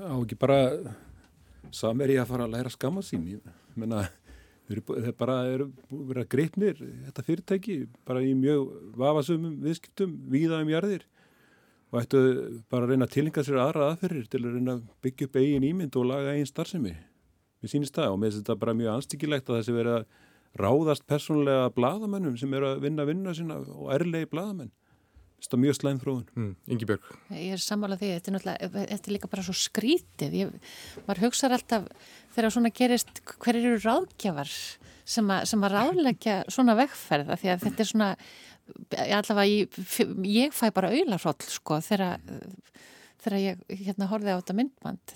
[0.00, 0.58] Á ekki bara
[1.74, 4.04] samherri að fara að læra skamma sín í það menna
[4.68, 10.70] þeir bara eru verið að greitnir þetta fyrirtæki bara í mjög vafasumum viðskiptum víða um
[10.72, 11.04] jarðir.
[11.92, 12.20] Og ættu
[12.72, 15.66] bara að reyna að tilhinga sér aðra aðferðir til að reyna að byggja upp eigin
[15.68, 16.94] ímynd og laga eigin starfsemi.
[17.62, 20.08] Við sínist það og með þetta bara mjög anstíkilegt að þessi verið að
[20.64, 24.72] ráðast persónulega bladamennum sem eru að vinna vinna sína og erlegi bladamenn
[25.44, 26.22] Þetta er mjög slæm þróun.
[26.38, 27.08] Mm, Ingi Björg.
[27.36, 30.38] Ég er sammálað því, þetta er náttúrulega, þetta er líka bara svo skrítið.
[30.40, 30.72] Ég,
[31.04, 31.90] maður hugsaður alltaf
[32.36, 34.54] þegar svona gerist, hver eru ráðgjafar
[35.04, 38.08] sem, a, sem að ráðleggja svona vegferða því að þetta er svona,
[39.04, 39.78] allavega ég,
[40.32, 42.16] ég fæ bara auðlarhóll sko þegar
[43.24, 45.14] þegar ég hérna horfið á þetta myndband.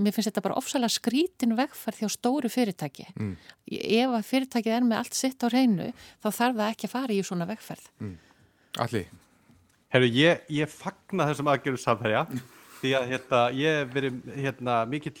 [0.00, 3.08] Mér finnst þetta bara ofsalega skrítin vegferð þjá stóru fyrirtæki.
[3.16, 3.34] Mm.
[3.68, 5.90] Ef að fyrirtækið er með allt sitt á reynu,
[6.22, 7.90] þá þarf það ekki að fara í svona vegferð.
[8.00, 8.14] Mm.
[8.86, 9.04] Alli?
[9.90, 12.20] Herru, ég, ég fagna þessum aðgjörðu samferja
[12.78, 15.16] því að hérna, ég hef verið hérna, mikill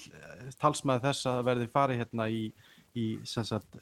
[0.60, 2.44] talsmaði þess að verði farið hérna í,
[2.94, 3.80] í sagt,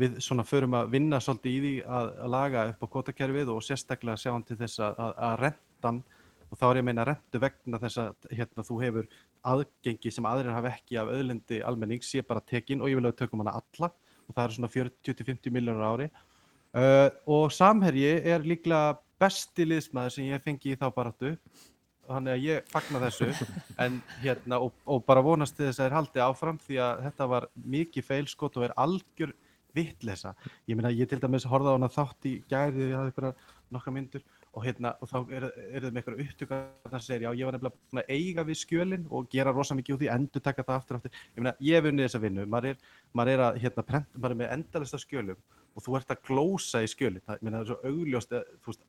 [0.00, 3.62] við svona förum að vinna svolítið í því að, að laga upp á kvotakerfið og
[3.66, 6.02] sérstaklega sjáum til þess að, að, að rentan
[6.48, 9.14] og þá er ég að meina rentu vegna þess að hérna, þú hefur
[9.52, 13.26] aðgengi sem aðrir hafa ekki af öðlendi almenning sé bara tekinn og ég vil auðvitað
[13.26, 13.92] tökum hana alla
[14.24, 16.12] og það eru svona 40-50 miljónur ári.
[16.74, 21.34] Uh, og Samherji er líklega besti liðsmaður sem ég fengi í þá baráttu
[22.04, 23.48] þannig að ég fagna þessu
[23.84, 27.02] en hérna og, og bara vonast til þess að það er haldið áfram því að
[27.08, 29.34] þetta var mikið feilskot og er algjör
[29.74, 30.34] vittlesa.
[30.70, 33.30] Ég meina ég til dæmis horfaði á hana þátt í þegar ég hafði ykkur
[33.74, 37.30] nokkra myndur og hérna og þá er, er með eitthvað upptökk að það segir já
[37.40, 40.66] ég var nefnilega að eiga við skjölinn og gera rosa mikið út í endur taka
[40.68, 41.18] það aftur aftur.
[41.34, 42.84] Ég meina ég hef unnið þessa vinnu, maður er,
[43.18, 45.42] maður er að hérna prent, maður er með endalista skjölum
[45.74, 48.36] og þú ert að glósa í skjölinn, það, það er svo augljóst,
[48.68, 48.86] veist,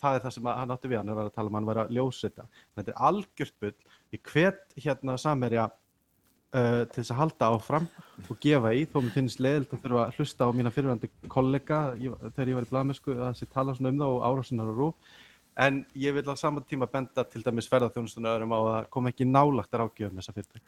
[0.00, 1.94] það er það sem hann átti við, hann var að tala um hann var að
[1.96, 2.46] ljósa þetta,
[2.78, 3.76] þetta er algjört bull,
[4.14, 7.88] ég hvet hérna samverja uh, til þess að halda áfram
[8.26, 11.80] og gefa í, þó mér finnst leiðilt að þurfa að hlusta á mína fyrirvændi kollega
[12.00, 14.80] ég, þegar ég var í bladmesku að þessi tala svona um það og árásunar og
[14.80, 14.90] rú,
[15.60, 19.26] en ég vil á saman tíma benda til dæmis ferðarþjónustunum öðrum á að koma ekki
[19.28, 20.62] nálagt að rákjöfum þessa fyrirtæk.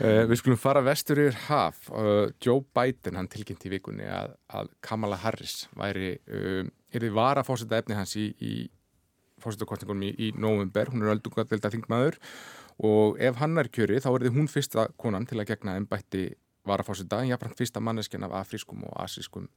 [0.00, 1.86] Uh, við skulum fara vestur yfir haf.
[1.90, 6.64] Uh, Joe Biden, hann tilkynnt í vikunni að, að Kamala Harris væri, uh,
[6.98, 8.54] er þið var að fórseta efni hans í, í
[9.42, 12.18] fórsetakostningunum í, í november, hún er öldungadelda þingmaður
[12.84, 15.86] og ef hann er kjöri þá er þið hún fyrsta konan til að gegna en
[15.90, 16.30] bætti
[16.64, 19.50] var að fórseta, en jáfnframt fyrsta manneskjan af afrískum og asískum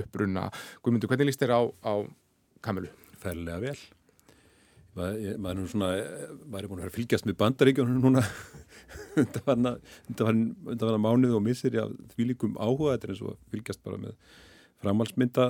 [0.00, 0.48] uppbrunna.
[0.80, 1.92] Guðmundur, hvernig líst þér á, á
[2.64, 2.88] Kamilu?
[3.20, 3.76] Færlega vel.
[4.98, 5.90] Maður er svona,
[6.48, 8.24] maður er búin að fylgjast með bandaríkjónum núna
[9.20, 9.68] undan
[10.80, 11.76] var að mánuð og missir
[12.14, 14.16] því líkum áhuga, þetta er eins og fylgjast bara með
[14.82, 15.46] framhalsmynda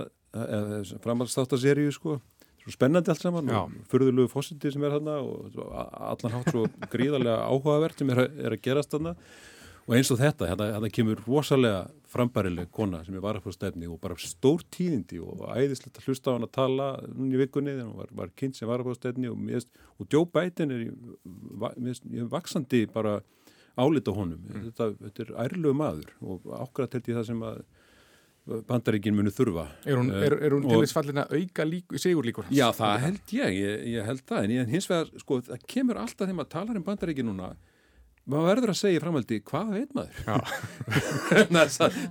[1.04, 2.18] framhalsþáttaseríu sko
[2.62, 3.64] svo spennandi allt saman Já.
[3.64, 8.52] og förðulegu fósiti sem er hérna og allan hátt svo gríðarlega áhugavert sem er er
[8.52, 9.16] að gerast hérna
[9.88, 14.16] og eins og þetta, hérna, hérna kemur rosalega frambærileg kona sem er varafórstæfni og bara
[14.20, 17.96] stór tíðindi og æðislegt að hlusta á hann að tala núni í vikunni þegar hann
[17.96, 19.38] var, var kynnt sem varafórstæfni og,
[19.98, 20.84] og Biden er
[22.04, 23.20] mjög vaksandi bara
[23.78, 24.68] álita honum mm.
[24.68, 27.60] þetta, þetta er ærlegu maður og ákvæða til því það sem að
[28.68, 29.66] bandaríkin munu þurfa.
[29.88, 32.46] Er hún, er, er hún til þess fallin að auka lík, sigur líkur?
[32.54, 36.00] Já, það held ég, ég, ég held það, en ég, hins vegar, sko, það kemur
[36.00, 37.50] alltaf þegar maður talar um bandaríkin núna,
[38.28, 40.14] maður verður að segja framhaldi, hvað veit maður?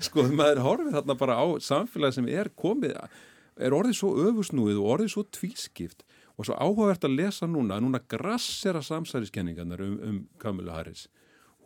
[0.07, 2.97] sko, maður horfið þarna bara á samfélagi sem er komið,
[3.57, 6.05] er orðið svo öfusnúið og orðið svo tvískipt
[6.37, 11.07] og svo áhugavert að lesa núna, núna grassera samsæriskenningarnar um, um Kamila Harris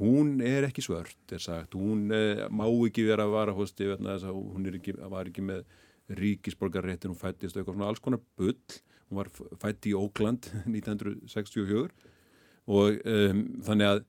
[0.02, 4.70] hún er ekki svört, er sagt, hún eh, má ekki vera að vara hosti hún
[4.74, 5.66] ekki, var ekki með
[6.18, 8.58] ríkisborgarréttin, hún fættist eitthvað svona alls konar bull,
[9.10, 9.30] hún var
[9.62, 11.92] fætt í Ókland 1964
[12.72, 14.04] og um, þannig að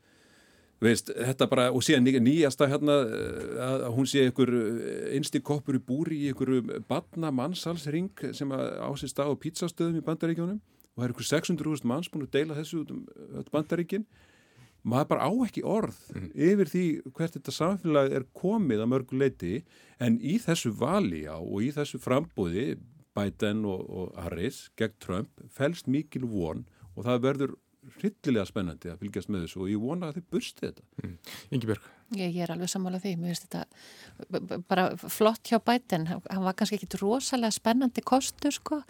[0.82, 5.78] veist, þetta bara, og síðan nýjasta hérna eh, að hún sé einhver eh, einsti koppur
[5.78, 11.14] í búri í einhverju badna mannsalsring sem ásist á pítsastöðum í bandaríkjónum og það er
[11.14, 13.06] einhver 600.000 manns búin að deila þessu út um
[13.52, 14.06] bandaríkinn
[14.82, 16.28] maður bara á ekki orð mm.
[16.50, 16.84] yfir því
[17.16, 19.54] hvert þetta samfélag er komið að mörgu leiti
[20.02, 22.72] en í þessu vali á og í þessu frambúði
[23.16, 26.64] Biden og, og Harris gegn Trump fælst mikil von
[26.96, 27.54] og það verður
[28.02, 30.84] rillilega spennandi að fylgjast með þessu og ég vona að þið bursti þetta.
[31.02, 31.16] Mm.
[31.56, 31.88] Ingi Björg.
[32.18, 36.56] Ég, ég er alveg sammálað því, mér finnst þetta bara flott hjá bæten, hann var
[36.58, 38.82] kannski ekki rosalega spennandi kostur sko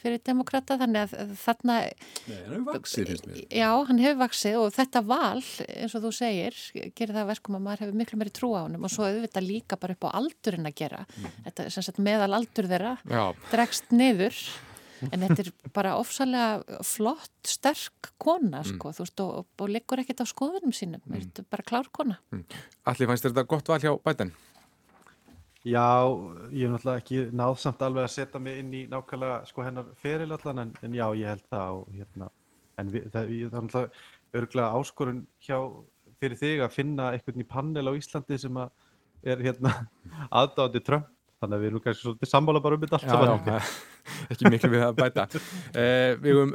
[0.00, 1.76] fyrir demokrata þannig að þarna...
[1.84, 3.42] Nei, hann hefur vaksið finnst mér.
[3.60, 6.56] Já, hann hefur vaksið og þetta val, eins og þú segir,
[6.96, 9.80] gerir það verkum að maður hefur miklu meiri trú á hann og svo auðvitað líka
[9.80, 11.04] bara upp á aldurinn að gera.
[11.04, 11.38] Mm.
[11.50, 13.22] Þetta er sem sagt meðal aldur þeirra, Já.
[13.52, 14.40] dregst niður
[15.08, 18.68] en þetta er bara ofsalega flott, sterk kona mm.
[18.74, 18.98] sko, mm.
[19.00, 21.16] veist, og, og liggur ekkert á skoðunum sínum, mm.
[21.16, 22.44] þetta er bara klár kona mm.
[22.92, 24.34] Allir fannst þetta gott val hjá bæten?
[25.60, 26.08] Já,
[26.56, 30.30] ég hef náttúrulega ekki náðsamt alveg að setja mig inn í nákvæmlega sko hennar feril
[30.32, 32.30] allan en, en já, ég held það og hérna
[32.80, 35.58] en við, það, það er náttúrulega örglega áskorun hjá
[36.20, 38.72] fyrir þig að finna einhvern í panel á Íslandi sem að
[39.20, 39.74] er hérna
[40.40, 43.70] aðdáðandi Trump þannig að við erum kannski svolítið sammála bara um þetta allt saman.
[44.34, 45.26] ekki miklu við að bæta.
[45.74, 46.54] Eh, við höfum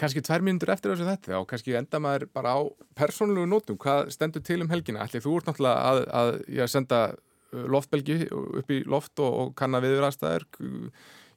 [0.00, 2.60] kannski tvær mínútur eftir þessu þetta og kannski enda maður bara á
[2.98, 3.78] persónulegu nótum.
[3.80, 5.04] Hvað stendur til um helgina?
[5.04, 6.32] Allir þú ert náttúrulega að, að,
[6.64, 10.48] að senda uh, loftbelgi upp í loft og, og kanna viður aðstæður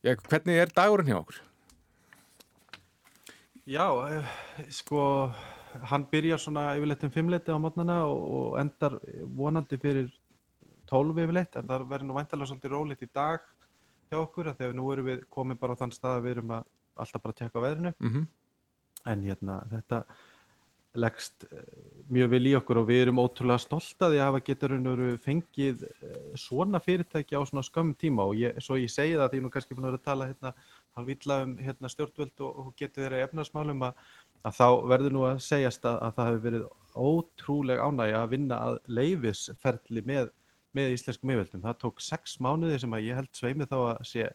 [0.08, 1.44] hvernig er dagurinn hjá okkur?
[3.68, 4.24] Já, eh,
[4.72, 5.02] sko,
[5.92, 8.96] hann byrjar svona yfirleitt um fimmleiti á mótnana og, og endar
[9.36, 10.08] vonandi fyrir
[10.90, 13.46] tólf yfirleitt, en það verður nú væntalega svolítið rólitt í dag
[14.08, 16.66] hjá okkur, þegar nú erum við komið bara á þann stað að við erum að
[16.98, 18.28] alltaf bara að tekka á veðrinu, Mm -hmm.
[19.12, 20.04] en hérna, þetta
[20.98, 21.64] leggst eh,
[22.10, 24.74] mjög vel í okkur og við erum ótrúlega stolt að að hafa getur
[25.24, 29.42] fengið eh, svona fyrirtæki á svona skömmum tíma og ég, svo ég segi það því
[29.44, 30.54] nú kannski búin að vera að tala hérna
[30.98, 33.94] halvvilla um hérna, stjórnvöld og, og getur þeirra efnarsmálum að,
[34.44, 36.68] að þá verður nú að segjast að, að það hefur verið
[36.98, 40.32] ótrúleg ánægja að vinna að leifisferli með,
[40.76, 41.62] með íslenskum yfirvöldum.
[41.64, 44.28] Það tók sex mánuði sem að ég held sveimið þá að sé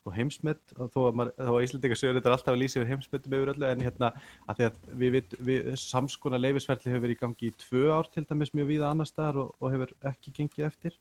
[0.00, 3.34] sko heimsmynd þó að, maður, þó að Íslandingar sögur þetta alltaf að lýsa yfir heimsmyndum
[3.36, 4.08] yfir öllu en hérna
[4.48, 8.08] að því að við, við, við samskona leifisferli hefur verið í gangi í tvö ár
[8.14, 10.96] til dæmis mjög víða annar staðar og, og hefur ekki gengið eftir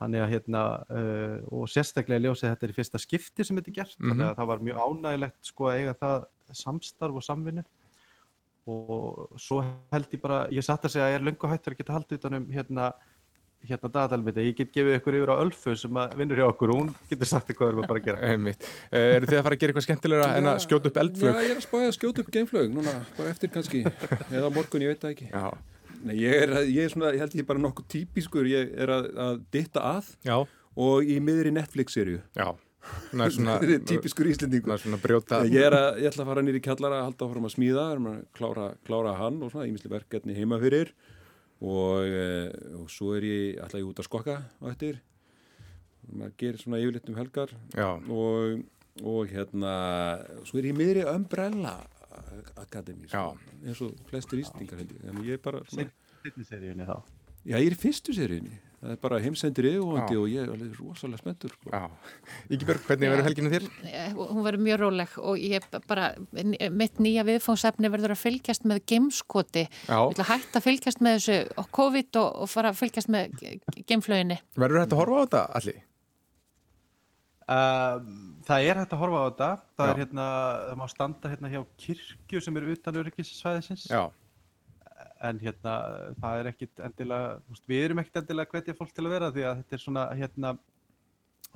[0.00, 3.78] þannig að hérna uh, og sérstaklega ljósið þetta er í fyrsta skipti sem þetta er
[3.78, 4.10] gert, Mhm.
[4.10, 6.26] þannig að það var mjög ánægilegt sko að eiga það
[6.64, 7.64] samstarf og samvinnu
[8.66, 9.60] og svo
[9.94, 12.18] held ég bara, ég satt að segja að ég er löngu hættur að geta haldið
[12.18, 12.88] utanum hérna
[13.66, 16.80] hérna dagatalmiti, ég get gefið ykkur yfir á Ölfu sem að vinnur hjá okkur og
[16.82, 18.20] hún getur sagt hvað við erum að bara að gera.
[18.32, 18.66] Einmitt.
[18.90, 21.32] Uh, eru þið að fara að gera eitthvað skemmtilegra en að skjóta upp eldflög?
[21.32, 23.82] Já, ég er að spája að skjóta upp geimflög, núna, bara eftir kannski,
[24.28, 25.30] eða morgun, ég veit það ekki.
[25.32, 25.48] Já.
[26.06, 29.10] Nei, ég er, ég er svona, ég held ég bara nokkuð típiskur, ég er að,
[29.26, 30.36] að ditta að Já.
[30.86, 32.20] og í miðri Netflix-serju.
[32.36, 32.48] Já.
[33.90, 34.78] Típiskur íslendingur.
[35.50, 37.86] Ég er að, ég ætla að fara nýri kjallara að halda áfram að smíða,
[38.36, 40.92] klára, klára hann og svona, ímisli verkefni heima fyrir
[41.60, 42.24] og, e,
[42.76, 45.00] og svo er ég, ætla ég út að skokka á eftir.
[46.06, 47.52] Maður gerir svona yfirleitt um helgar
[48.14, 48.60] og,
[49.02, 49.72] og hérna,
[50.46, 51.76] svo er ég miðri Umbrella
[52.62, 53.34] Akademi, sko,
[53.64, 54.40] eins og flestir
[54.78, 55.32] held ég.
[55.34, 55.90] Er bara svona,
[56.22, 56.96] Seinni seríunni þá.
[57.44, 58.56] já, ég er í fyrstu seríunni.
[58.76, 60.20] Það er bara heimsendir yfirvóndi Já.
[60.20, 61.54] og ég er alveg rosalega spenntur.
[61.56, 61.70] Sko.
[61.72, 61.86] Já.
[62.52, 63.64] Ígibjörg, hvernig verður helginu þér?
[63.88, 66.10] Eh, Hún verður mjög róleg og ég bara,
[66.76, 69.64] mitt nýja viðfóngsefni verður að fylgjast með gameskoti.
[69.88, 69.96] Já.
[69.96, 73.12] Ég ætla að hætta að fylgjast með þessu og COVID og, og fara að fylgjast
[73.16, 73.40] með
[73.88, 74.38] gameflöginni.
[74.60, 75.82] Verður þetta að horfa á þetta allir?
[77.46, 78.06] Um,
[78.42, 79.48] það er hægt að horfa á þetta,
[79.78, 79.90] það Já.
[79.92, 80.24] er hérna,
[80.66, 84.00] það má standa hérna hjá kirkju sem eru utan öryggissvæðisins, Já.
[85.24, 85.74] En hérna
[86.20, 89.30] það er ekkit endilega, þú veist, við erum ekkit endilega hvetja fólk til að vera
[89.32, 90.52] því að þetta er svona hérna,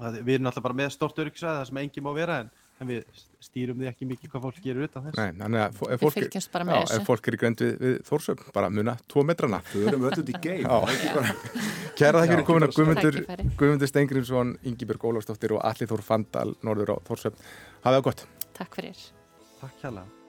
[0.00, 2.50] það- við erum alltaf bara með stort öryggissvæði það sem engin má vera en,
[2.80, 5.18] en við stýrum því ekki mikið hvað fólk gerir utan þess.
[5.20, 7.74] Nei, þannig að ef fólk, fylgjast bara með já, ef fólk er í grönd við,
[7.84, 9.60] við Þórsöp, bara muna tvo metrana.
[9.68, 10.64] Þau erum öll út í geim.
[10.64, 11.34] Það er
[12.00, 13.18] Kæra þakk fyrir komin að Guðmundur.
[13.60, 17.36] Guðmundur Steingrímsson, Ingibjörg Ólafsdóttir og Alli Þór Fandal, Norður á Þórsöp.
[17.84, 18.24] Hafið það gott.
[18.56, 19.04] Takk fyrir.
[19.60, 20.19] Takk hjá